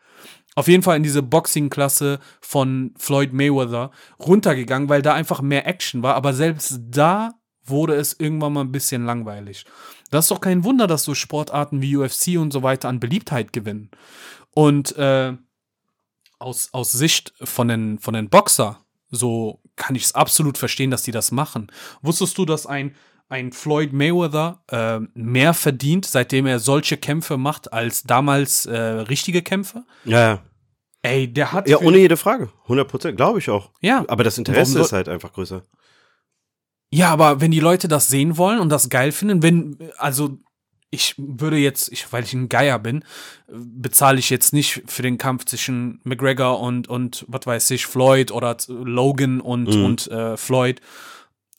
[0.54, 6.04] Auf jeden Fall in diese Boxing-Klasse von Floyd Mayweather runtergegangen, weil da einfach mehr Action
[6.04, 6.14] war.
[6.14, 7.34] Aber selbst da
[7.70, 9.66] wurde es irgendwann mal ein bisschen langweilig.
[10.10, 13.54] Das ist doch kein Wunder, dass so Sportarten wie UFC und so weiter an Beliebtheit
[13.54, 13.92] gewinnen.
[14.52, 15.34] Und äh,
[16.40, 21.04] aus, aus Sicht von den, von den Boxer, so kann ich es absolut verstehen, dass
[21.04, 21.72] die das machen.
[22.02, 22.96] Wusstest du, dass ein
[23.30, 29.42] ein Floyd Mayweather äh, mehr verdient, seitdem er solche Kämpfe macht, als damals äh, richtige
[29.42, 29.84] Kämpfe?
[30.06, 30.42] Ja, ja.
[31.02, 31.70] Ey, der hat.
[31.70, 32.50] Ja, ohne jede Frage.
[32.64, 33.72] 100 Prozent, glaube ich auch.
[33.82, 34.04] Ja.
[34.08, 35.64] Aber das Interesse ist halt einfach größer.
[36.90, 40.38] Ja, aber wenn die Leute das sehen wollen und das geil finden, wenn, also
[40.90, 43.04] ich würde jetzt, ich, weil ich ein Geier bin,
[43.50, 48.32] bezahle ich jetzt nicht für den Kampf zwischen McGregor und, und was weiß ich, Floyd
[48.32, 49.84] oder Logan und, Mhm.
[49.86, 50.80] und äh, Floyd.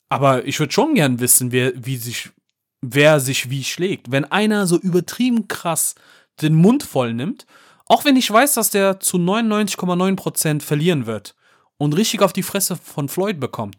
[0.09, 2.31] Aber ich würde schon gern wissen, wer, wie sich,
[2.81, 4.09] wer sich wie schlägt.
[4.11, 5.93] Wenn einer so übertrieben krass
[6.41, 7.45] den Mund voll nimmt,
[7.85, 11.35] auch wenn ich weiß, dass der zu 99,9% verlieren wird
[11.77, 13.75] und richtig auf die Fresse von Floyd bekommt,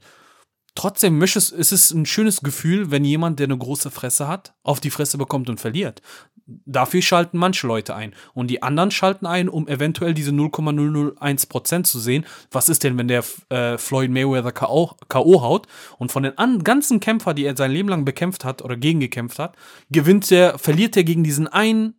[0.74, 4.80] trotzdem möchtest, ist es ein schönes Gefühl, wenn jemand, der eine große Fresse hat, auf
[4.80, 6.02] die Fresse bekommt und verliert.
[6.46, 8.14] Dafür schalten manche Leute ein.
[8.34, 12.26] Und die anderen schalten ein, um eventuell diese 0,001% zu sehen.
[12.50, 15.42] Was ist denn, wenn der äh, Floyd Mayweather K.O.
[15.42, 15.66] Haut
[15.98, 19.38] und von den an, ganzen Kämpfer, die er sein Leben lang bekämpft hat oder gegengekämpft
[19.38, 19.56] hat,
[19.90, 21.94] gewinnt der, verliert er gegen diesen einen,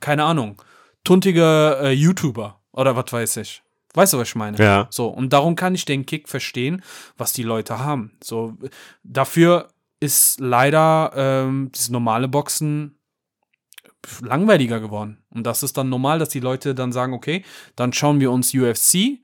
[0.00, 0.60] keine Ahnung,
[1.04, 3.62] tuntiger äh, YouTuber oder was weiß ich.
[3.98, 4.56] Weißt du, was ich meine?
[4.58, 4.86] Ja.
[4.90, 6.82] So, und darum kann ich den Kick verstehen,
[7.16, 8.12] was die Leute haben.
[8.22, 8.56] So,
[9.02, 12.96] dafür ist leider ähm, dieses normale Boxen
[14.20, 15.18] langweiliger geworden.
[15.30, 17.44] Und das ist dann normal, dass die Leute dann sagen, okay,
[17.74, 19.18] dann schauen wir uns UFC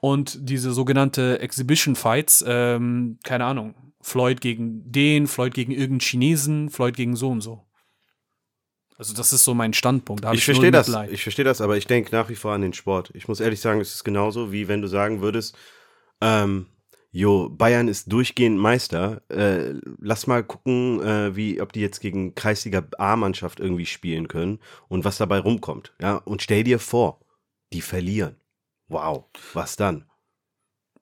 [0.00, 6.68] und diese sogenannte Exhibition Fights, ähm, keine Ahnung, Floyd gegen den, Floyd gegen irgendeinen Chinesen,
[6.68, 7.64] Floyd gegen so und so.
[9.00, 10.26] Also das ist so mein Standpunkt.
[10.26, 10.94] Ich null verstehe das.
[11.10, 13.10] Ich verstehe das, aber ich denke nach wie vor an den Sport.
[13.14, 15.56] Ich muss ehrlich sagen, es ist genauso, wie wenn du sagen würdest,
[16.20, 16.66] ähm,
[17.10, 19.22] jo, Bayern ist durchgehend Meister.
[19.30, 24.58] Äh, lass mal gucken, äh, wie, ob die jetzt gegen Kreisliga A-Mannschaft irgendwie spielen können
[24.88, 25.94] und was dabei rumkommt.
[25.98, 27.20] Ja, und stell dir vor,
[27.72, 28.36] die verlieren.
[28.88, 29.24] Wow,
[29.54, 30.10] was dann?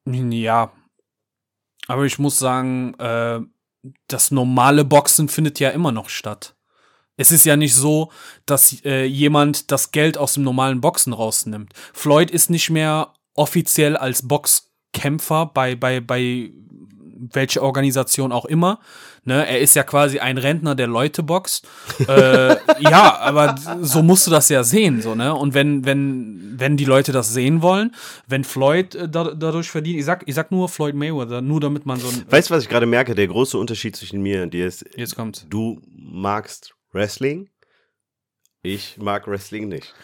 [0.05, 0.71] Ja.
[1.89, 3.41] Aber ich muss sagen, äh,
[4.07, 6.55] das normale Boxen findet ja immer noch statt.
[7.19, 8.11] Es ist ja nicht so,
[8.47, 11.75] dass äh, jemand das Geld aus dem normalen Boxen rausnimmt.
[11.93, 16.51] Floyd ist nicht mehr offiziell als Boxkämpfer bei, bei, bei
[17.33, 18.79] welcher Organisation auch immer.
[19.25, 19.47] Ne?
[19.47, 21.67] Er ist ja quasi ein Rentner, der Leute boxt.
[22.07, 25.03] äh, ja, aber so musst du das ja sehen.
[25.03, 25.35] So, ne?
[25.35, 27.95] Und wenn, wenn, wenn die Leute das sehen wollen,
[28.27, 31.85] wenn Floyd äh, da, dadurch verdient, ich sag, ich sag nur Floyd Mayweather, nur damit
[31.85, 32.25] man so ein.
[32.31, 33.15] Weißt du, was ich gerade merke?
[33.15, 35.47] Der große Unterschied zwischen mir und dir ist, Jetzt kommt's.
[35.51, 37.49] du magst Wrestling,
[38.63, 39.95] ich mag Wrestling nicht.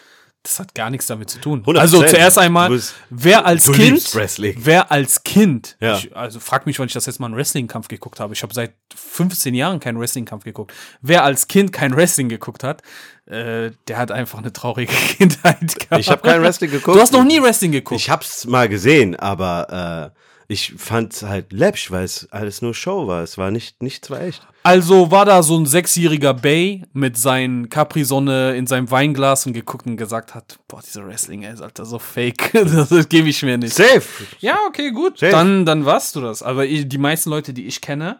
[0.43, 1.63] Das hat gar nichts damit zu tun.
[1.65, 1.77] 100%.
[1.79, 4.13] Also zuerst einmal, bist- wer als Kind,
[4.57, 5.97] wer als Kind, Ja.
[5.97, 8.35] ich, also frag mich, wann ich das jetzt mal einen Wrestling-Kampf geguckt habe.
[8.35, 10.71] Ich habe seit 15 Jahren keinen Wrestling-Kampf geguckt.
[11.01, 12.83] Wer als Kind kein Wrestling geguckt hat,
[13.25, 15.99] äh, der hat einfach eine traurige Kindheit gehabt.
[15.99, 16.95] Ich habe kein Wrestling geguckt.
[16.95, 17.99] Du hast noch nie Wrestling geguckt.
[17.99, 23.07] Ich hab's mal gesehen, aber äh, ich fand's halt läppsch, weil es alles nur Show
[23.07, 23.23] war.
[23.23, 24.45] Es war nicht, nichts war echt.
[24.63, 29.85] Also war da so ein sechsjähriger Bay mit seinen Capri-Sonne in seinem Weinglas und geguckt
[29.85, 32.51] und gesagt hat, boah, dieser Wrestling, ist Alter so fake.
[32.53, 33.75] das das gebe ich mir nicht.
[33.75, 34.03] Safe.
[34.39, 35.19] Ja, okay, gut.
[35.19, 35.31] Safe.
[35.31, 36.41] Dann, dann warst du das.
[36.41, 38.19] Aber die meisten Leute, die ich kenne,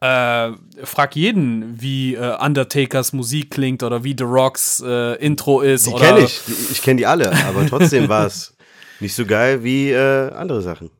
[0.00, 0.52] äh,
[0.84, 5.86] frag jeden, wie äh, Undertakers Musik klingt oder wie The Rocks äh, Intro ist.
[5.86, 6.40] Die kenne ich.
[6.70, 8.54] Ich kenne die alle, aber trotzdem war es
[9.00, 10.90] nicht so geil wie äh, andere Sachen.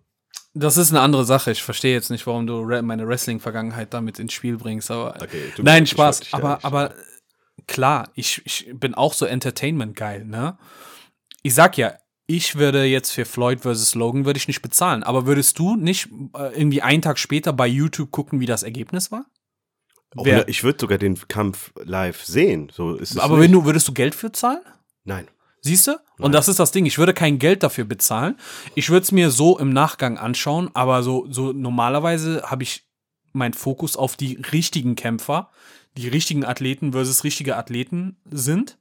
[0.58, 1.50] Das ist eine andere Sache.
[1.50, 4.90] Ich verstehe jetzt nicht, warum du meine Wrestling-Vergangenheit damit ins Spiel bringst.
[4.90, 6.20] Aber Okay, nein, Spaß.
[6.20, 6.94] dich Aber, aber
[7.66, 10.24] klar, ich, ich bin auch so Entertainment geil.
[10.24, 10.56] Ne?
[11.42, 11.94] Ich sag ja,
[12.26, 15.02] ich würde jetzt für Floyd versus Logan würde ich nicht bezahlen.
[15.02, 19.12] Aber würdest du nicht äh, irgendwie einen Tag später bei YouTube gucken, wie das Ergebnis
[19.12, 19.26] war?
[20.14, 22.70] Wer- ich würde sogar den Kampf live sehen.
[22.72, 23.44] So ist es Aber nicht.
[23.44, 24.62] wenn du würdest du Geld für zahlen?
[25.04, 25.28] Nein.
[25.66, 25.98] Siehst du?
[26.18, 26.86] Und das ist das Ding.
[26.86, 28.36] Ich würde kein Geld dafür bezahlen.
[28.76, 32.86] Ich würde es mir so im Nachgang anschauen, aber so, so normalerweise habe ich
[33.32, 35.50] meinen Fokus auf die richtigen Kämpfer,
[35.96, 38.78] die richtigen Athleten versus richtige Athleten sind.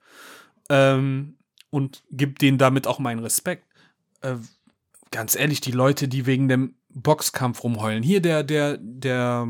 [0.70, 1.38] Ähm,
[1.72, 3.66] und gebe denen damit auch meinen Respekt.
[4.22, 4.36] Äh,
[5.10, 8.04] ganz ehrlich, die Leute, die wegen dem Boxkampf rumheulen.
[8.04, 9.48] Hier der, der, der,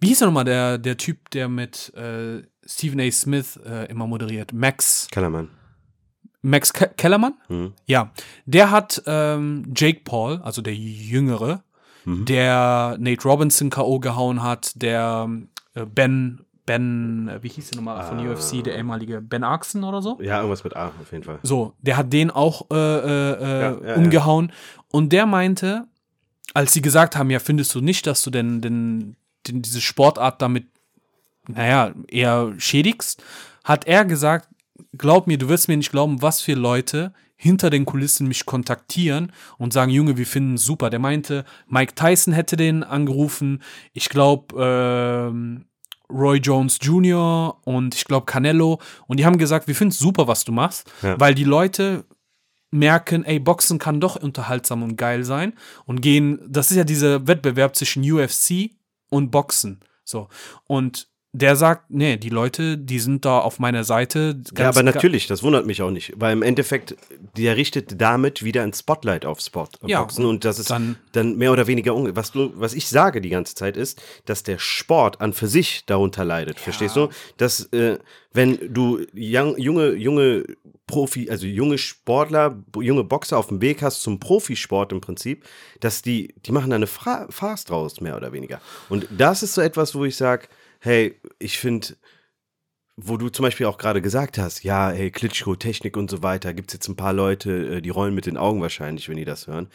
[0.00, 3.10] wie hieß er nochmal, der, der Typ, der mit äh, Stephen A.
[3.10, 4.54] Smith äh, immer moderiert?
[4.54, 5.06] Max.
[5.10, 5.50] Kellermann.
[6.42, 7.34] Max Ke Kellermann?
[7.48, 7.72] Hm.
[7.86, 8.10] Ja,
[8.44, 11.62] der hat ähm, Jake Paul, also der Jüngere,
[12.04, 12.24] Mhm.
[12.24, 13.98] der Nate Robinson K.O.
[13.98, 15.28] gehauen hat, der
[15.74, 18.30] äh, Ben, Ben, äh, wie hieß der nochmal von Ah.
[18.32, 20.16] UFC, der ehemalige Ben Axon oder so?
[20.20, 21.40] Ja, irgendwas mit A auf jeden Fall.
[21.42, 24.52] So, der hat den auch äh, äh, äh, Ja, ja, umgehauen.
[24.92, 25.88] Und der meinte,
[26.54, 29.16] als sie gesagt haben, ja, findest du nicht, dass du denn, denn,
[29.48, 30.66] denn diese Sportart damit,
[31.48, 33.22] naja, eher schädigst,
[33.64, 34.48] hat er gesagt,
[34.96, 39.30] glaub mir, du wirst mir nicht glauben, was für Leute hinter den Kulissen mich kontaktieren
[39.58, 40.88] und sagen, Junge, wir finden es super.
[40.90, 43.62] Der meinte, Mike Tyson hätte den angerufen.
[43.92, 45.66] Ich glaube, ähm,
[46.08, 47.58] Roy Jones Jr.
[47.66, 48.80] und ich glaube Canelo.
[49.06, 51.18] Und die haben gesagt, wir finden es super, was du machst, Ja.
[51.20, 52.04] weil die Leute
[52.70, 55.52] merken, ey, Boxen kann doch unterhaltsam und geil sein
[55.84, 58.70] und gehen, das ist ja dieser Wettbewerb zwischen UFC
[59.10, 59.80] und Boxen.
[60.04, 60.28] So.
[60.66, 61.08] Und
[61.38, 64.40] der sagt, nee, die Leute, die sind da auf meiner Seite.
[64.56, 66.96] Ja, aber natürlich, das wundert mich auch nicht, weil im Endeffekt,
[67.36, 71.36] der richtet damit wieder ein Spotlight auf Sport Ja, Boxen und das ist dann- dann,
[71.36, 75.20] mehr oder weniger, was du, was ich sage die ganze Zeit ist, dass der Sport
[75.20, 77.08] an für sich darunter leidet, verstehst du?
[77.36, 77.98] Dass, äh,
[78.32, 80.44] wenn du young, junge, junge
[80.86, 85.44] Profi, also junge Sportler, junge Boxer auf dem Weg hast zum Profisport im Prinzip,
[85.80, 88.60] dass die, die machen da eine Farce draus, mehr oder weniger.
[88.88, 90.48] Und das ist so etwas, wo ich sage,
[90.86, 91.96] hey, ich finde,
[92.96, 96.54] wo du zum Beispiel auch gerade gesagt hast, ja, hey, Klitschko, Technik und so weiter,
[96.54, 99.24] gibt es jetzt ein paar Leute, äh, die rollen mit den Augen wahrscheinlich, wenn die
[99.24, 99.68] das hören.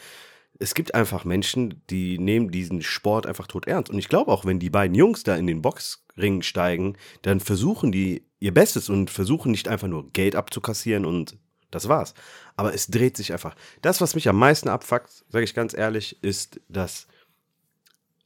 [0.58, 3.90] Es gibt einfach Menschen, die nehmen diesen Sport einfach tot ernst.
[3.90, 7.92] Und ich glaube auch, wenn die beiden Jungs da in den Boxring steigen, dann versuchen
[7.92, 11.36] die ihr Bestes und versuchen nicht einfach nur Geld abzukassieren und
[11.70, 12.14] das war's.
[12.56, 13.54] Aber es dreht sich einfach.
[13.82, 17.06] Das, was mich am meisten abfuckt, sage ich ganz ehrlich, ist, dass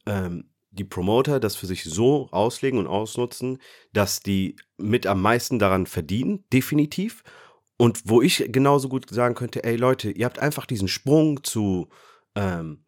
[0.05, 0.45] ähm,
[0.77, 3.59] die Promoter das für sich so auslegen und ausnutzen,
[3.93, 7.23] dass die mit am meisten daran verdienen, definitiv.
[7.77, 11.89] Und wo ich genauso gut sagen könnte, ey Leute, ihr habt einfach diesen Sprung zu
[12.35, 12.83] ähm,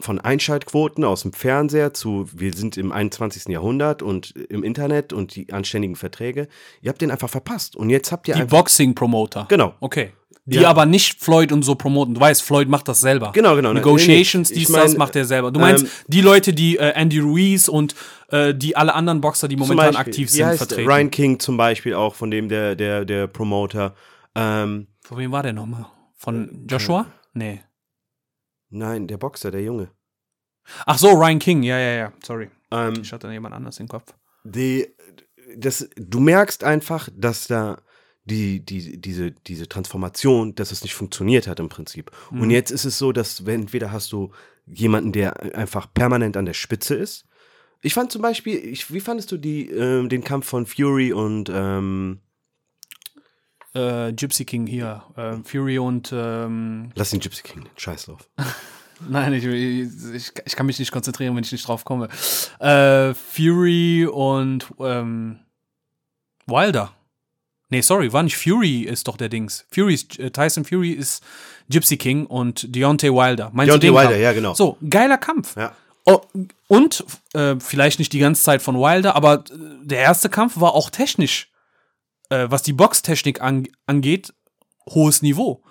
[0.00, 3.46] von Einschaltquoten aus dem Fernseher zu, wir sind im 21.
[3.48, 6.48] Jahrhundert und im Internet und die anständigen Verträge.
[6.80, 7.74] Ihr habt den einfach verpasst.
[7.74, 8.44] Und jetzt habt ihr Die.
[8.44, 9.46] Boxing-Promoter.
[9.48, 9.74] Genau.
[9.80, 10.12] Okay.
[10.50, 10.70] Die Ja.
[10.70, 12.14] aber nicht Floyd und so promoten.
[12.14, 13.32] Du weißt, Floyd macht das selber.
[13.32, 13.74] Genau, genau.
[13.74, 14.60] Negotiations, Nee, nee.
[14.60, 15.50] Dies, das mein, macht er selber.
[15.52, 17.94] Du meinst ähm, die Leute, die äh, Andy Ruiz und
[18.30, 20.88] äh, die alle anderen Boxer, die momentan Beispiel, aktiv sind, vertreten.
[20.90, 23.94] Ryan King zum Beispiel auch, von dem der, der, der Promoter.
[24.34, 25.82] Ähm, Von wem war der nochmal?
[25.82, 25.84] Äh,
[26.16, 27.06] Von Joshua?
[27.34, 27.60] Nee.
[28.70, 29.90] nein, der Boxer, der Junge.
[30.86, 31.62] Ach so, Ryan King.
[31.62, 32.12] Ja, ja, ja.
[32.24, 32.48] Sorry.
[32.70, 34.14] Ähm, Ich hatte jemand anders im Kopf.
[34.44, 34.86] die,
[35.56, 37.78] das, du merkst einfach, dass da
[38.28, 42.12] die, die, diese, diese Transformation, dass es nicht funktioniert hat im Prinzip.
[42.30, 42.42] Mhm.
[42.42, 44.30] Und jetzt ist es so, dass entweder hast du
[44.66, 47.24] jemanden, der einfach permanent an der Spitze ist.
[47.82, 51.50] Ich fand zum Beispiel, ich, wie fandest du die, ähm, den Kampf von Fury und
[51.52, 52.20] ähm,
[53.74, 55.02] Äh, Gypsy King hier.
[55.16, 56.10] Äh, Fury und.
[56.12, 58.28] Ähm, lass den Gypsy King, den Scheiß drauf.
[59.08, 62.08] Nein, ich, ich, ich kann mich nicht konzentrieren, wenn ich nicht drauf komme.
[62.58, 65.38] Äh, Fury und ähm,
[66.46, 66.92] Wilder.
[67.70, 69.66] Nee, sorry, war nicht Fury ist doch der Dings.
[69.70, 71.22] Fury ist, äh, Tyson Fury ist
[71.68, 73.50] Gypsy King und Deontay Wilder.
[73.52, 74.22] Meinst Deontay Wilder, Kampf?
[74.22, 74.54] ja, genau.
[74.54, 75.56] So, geiler Kampf.
[75.56, 75.74] Ja.
[76.06, 76.22] Oh,
[76.68, 77.04] und
[77.34, 80.88] äh, vielleicht nicht die ganze Zeit von Wilder, aber äh, der erste Kampf war auch
[80.88, 81.50] technisch,
[82.30, 84.32] äh, was die Boxtechnik an, angeht,
[84.88, 85.62] hohes Niveau.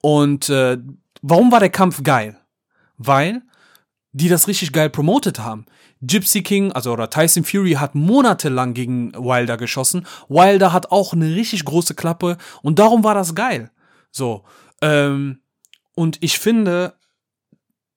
[0.00, 0.78] Und äh,
[1.22, 2.36] warum war der Kampf geil?
[2.96, 3.42] Weil
[4.10, 5.66] die das richtig geil promotet haben.
[6.00, 10.06] Gypsy King, also oder Tyson Fury hat monatelang gegen Wilder geschossen.
[10.28, 13.70] Wilder hat auch eine richtig große Klappe und darum war das geil.
[14.10, 14.44] So.
[14.80, 15.40] Ähm,
[15.94, 16.94] und ich finde,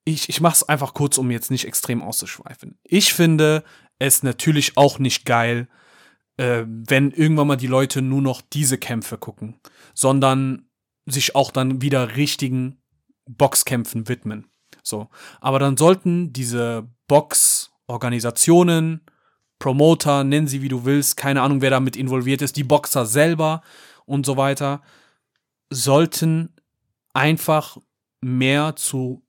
[0.04, 2.78] ich, ich mache es einfach kurz, um jetzt nicht extrem auszuschweifen.
[2.82, 3.62] Ich finde
[3.98, 5.68] es natürlich auch nicht geil,
[6.36, 9.60] äh, wenn irgendwann mal die Leute nur noch diese Kämpfe gucken,
[9.94, 10.68] sondern
[11.06, 12.78] sich auch dann wieder richtigen
[13.26, 14.48] Boxkämpfen widmen.
[14.82, 15.08] So.
[15.40, 16.88] Aber dann sollten diese
[17.86, 19.00] Box-Organisationen,
[19.58, 23.62] Promoter, nennen sie wie du willst, keine Ahnung, wer damit involviert ist, die Boxer selber
[24.06, 24.82] und so weiter,
[25.70, 26.54] sollten
[27.12, 27.78] einfach
[28.20, 29.22] mehr zu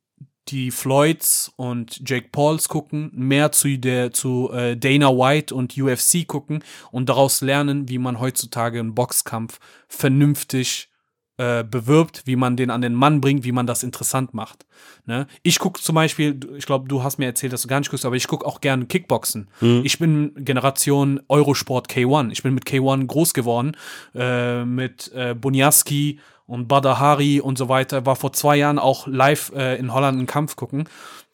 [0.49, 6.27] die Floyds und Jake Pauls gucken, mehr zu der zu äh, Dana White und UFC
[6.27, 10.89] gucken und daraus lernen, wie man heutzutage einen Boxkampf vernünftig
[11.37, 14.65] äh, bewirbt, wie man den an den Mann bringt, wie man das interessant macht.
[15.05, 15.27] Ne?
[15.41, 18.05] Ich gucke zum Beispiel, ich glaube, du hast mir erzählt, dass du gar nicht guckst,
[18.05, 19.49] aber ich gucke auch gerne Kickboxen.
[19.83, 22.31] Ich bin Generation Eurosport K1.
[22.31, 23.75] Ich bin mit K1 groß geworden,
[24.13, 28.05] äh, mit äh, Bunyaski und Badahari und so weiter.
[28.05, 30.87] War vor zwei Jahren auch live äh, in Holland einen Kampf gucken.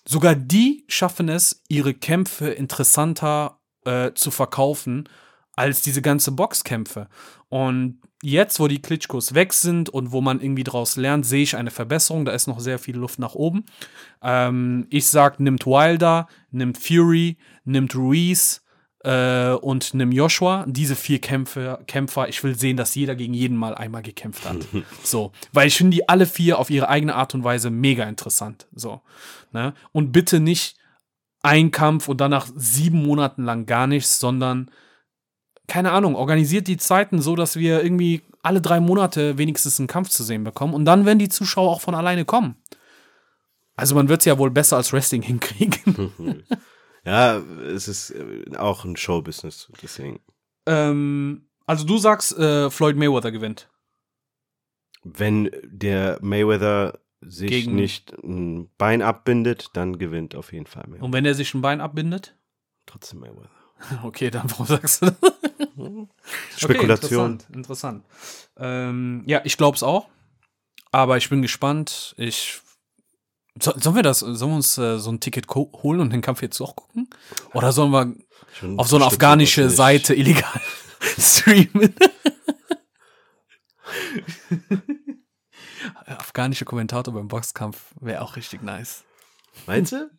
[0.05, 5.09] Sogar die schaffen es, ihre Kämpfe interessanter äh, zu verkaufen
[5.55, 7.09] als diese ganze Boxkämpfe.
[7.49, 11.55] Und jetzt, wo die Klitschkos weg sind und wo man irgendwie draus lernt, sehe ich
[11.55, 12.25] eine Verbesserung.
[12.25, 13.65] Da ist noch sehr viel Luft nach oben.
[14.21, 18.61] Ähm, ich sag, nimmt Wilder, nimmt Fury, nimmt Ruiz
[19.03, 20.65] äh, und nimmt Joshua.
[20.67, 24.57] Diese vier Kämpfe, Kämpfer, ich will sehen, dass jeder gegen jeden mal einmal gekämpft hat.
[25.03, 28.67] so, weil ich finde die alle vier auf ihre eigene Art und Weise mega interessant.
[28.73, 29.01] So,
[29.53, 29.73] ne?
[29.91, 30.75] Und bitte nicht
[31.41, 34.69] ein Kampf und danach sieben Monaten lang gar nichts, sondern
[35.69, 40.09] keine Ahnung, organisiert die Zeiten so, dass wir irgendwie alle drei Monate wenigstens einen Kampf
[40.09, 40.73] zu sehen bekommen.
[40.73, 42.55] Und dann werden die Zuschauer auch von alleine kommen.
[43.77, 46.43] Also man wird es ja wohl besser als Wrestling hinkriegen.
[47.05, 50.19] Ja, es ist äh, auch ein Showbusiness, deswegen.
[50.65, 53.69] ähm, also du sagst, äh, Floyd Mayweather gewinnt.
[55.03, 61.05] Wenn der Mayweather sich Gegen- nicht ein Bein abbindet, dann gewinnt auf jeden Fall Mayweather.
[61.05, 62.35] Und wenn er sich ein Bein abbindet?
[62.85, 63.49] Trotzdem Mayweather.
[64.03, 65.28] Okay, dann warum sagst du das?
[66.55, 67.19] Spekulation.
[67.19, 67.55] Okay, interessant.
[67.55, 68.05] interessant.
[68.57, 70.07] Ähm, ja, ich glaube es auch.
[70.91, 72.13] Aber ich bin gespannt.
[72.17, 72.61] Ich
[73.61, 76.41] so, sollen wir das, sollen wir uns äh, so ein Ticket holen und den Kampf
[76.41, 77.09] jetzt auch gucken?
[77.53, 78.15] Oder sollen wir
[78.53, 79.69] Schon auf so eine afghanische.
[79.69, 80.61] Seite illegal
[81.17, 81.93] streamen?
[86.05, 89.03] Afghanische Kommentator beim Boxkampf wäre auch richtig nice.
[89.67, 90.09] Meinst du?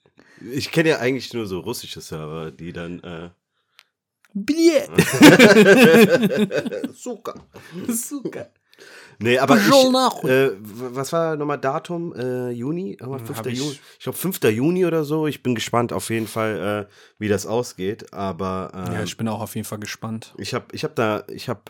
[0.52, 3.30] Ich kenne ja eigentlich nur so russische Server, die dann äh,
[4.34, 4.82] Bier.
[6.94, 7.34] Zucker.
[7.88, 8.50] Super.
[9.22, 9.68] Nee, aber ich,
[10.24, 12.14] äh, was war nochmal Datum?
[12.14, 12.96] Äh, Juni?
[12.98, 13.38] Irgendwann 5.
[13.38, 13.78] hab ich- Juni.
[13.98, 14.42] Ich glaube 5.
[14.44, 15.26] Juni oder so.
[15.26, 18.14] Ich bin gespannt auf jeden Fall, äh, wie das ausgeht.
[18.14, 20.32] Aber ähm, Ja, ich bin auch auf jeden Fall gespannt.
[20.38, 21.60] ich habe ich hab da, ich habe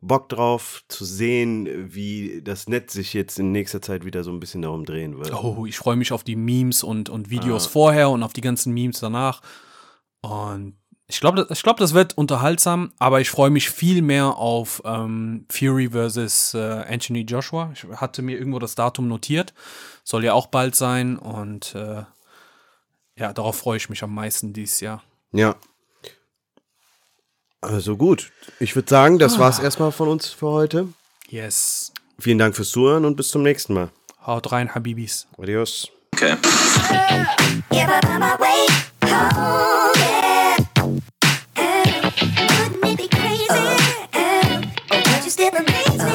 [0.00, 4.40] Bock drauf zu sehen, wie das Netz sich jetzt in nächster Zeit wieder so ein
[4.40, 5.30] bisschen darum drehen wird.
[5.34, 7.70] Oh, ich freue mich auf die Memes und, und Videos Ah.
[7.70, 9.42] vorher und auf die ganzen Memes danach.
[10.22, 10.78] Und
[11.14, 15.46] ich glaube, ich glaub, das wird unterhaltsam, aber ich freue mich viel mehr auf ähm,
[15.48, 17.70] Fury versus äh, Anthony Joshua.
[17.72, 19.54] Ich hatte mir irgendwo das Datum notiert.
[20.02, 22.02] Soll ja auch bald sein und äh,
[23.16, 25.04] ja, darauf freue ich mich am meisten dieses Jahr.
[25.30, 25.54] Ja.
[27.60, 28.32] Also gut.
[28.58, 30.88] Ich würde sagen, das war's erstmal von uns für heute.
[31.28, 31.92] Yes.
[32.18, 33.90] Vielen Dank fürs Zuhören und bis zum nächsten Mal.
[34.26, 35.28] Haut rein, Habibis.
[35.38, 35.92] Adios.
[36.12, 36.36] Okay.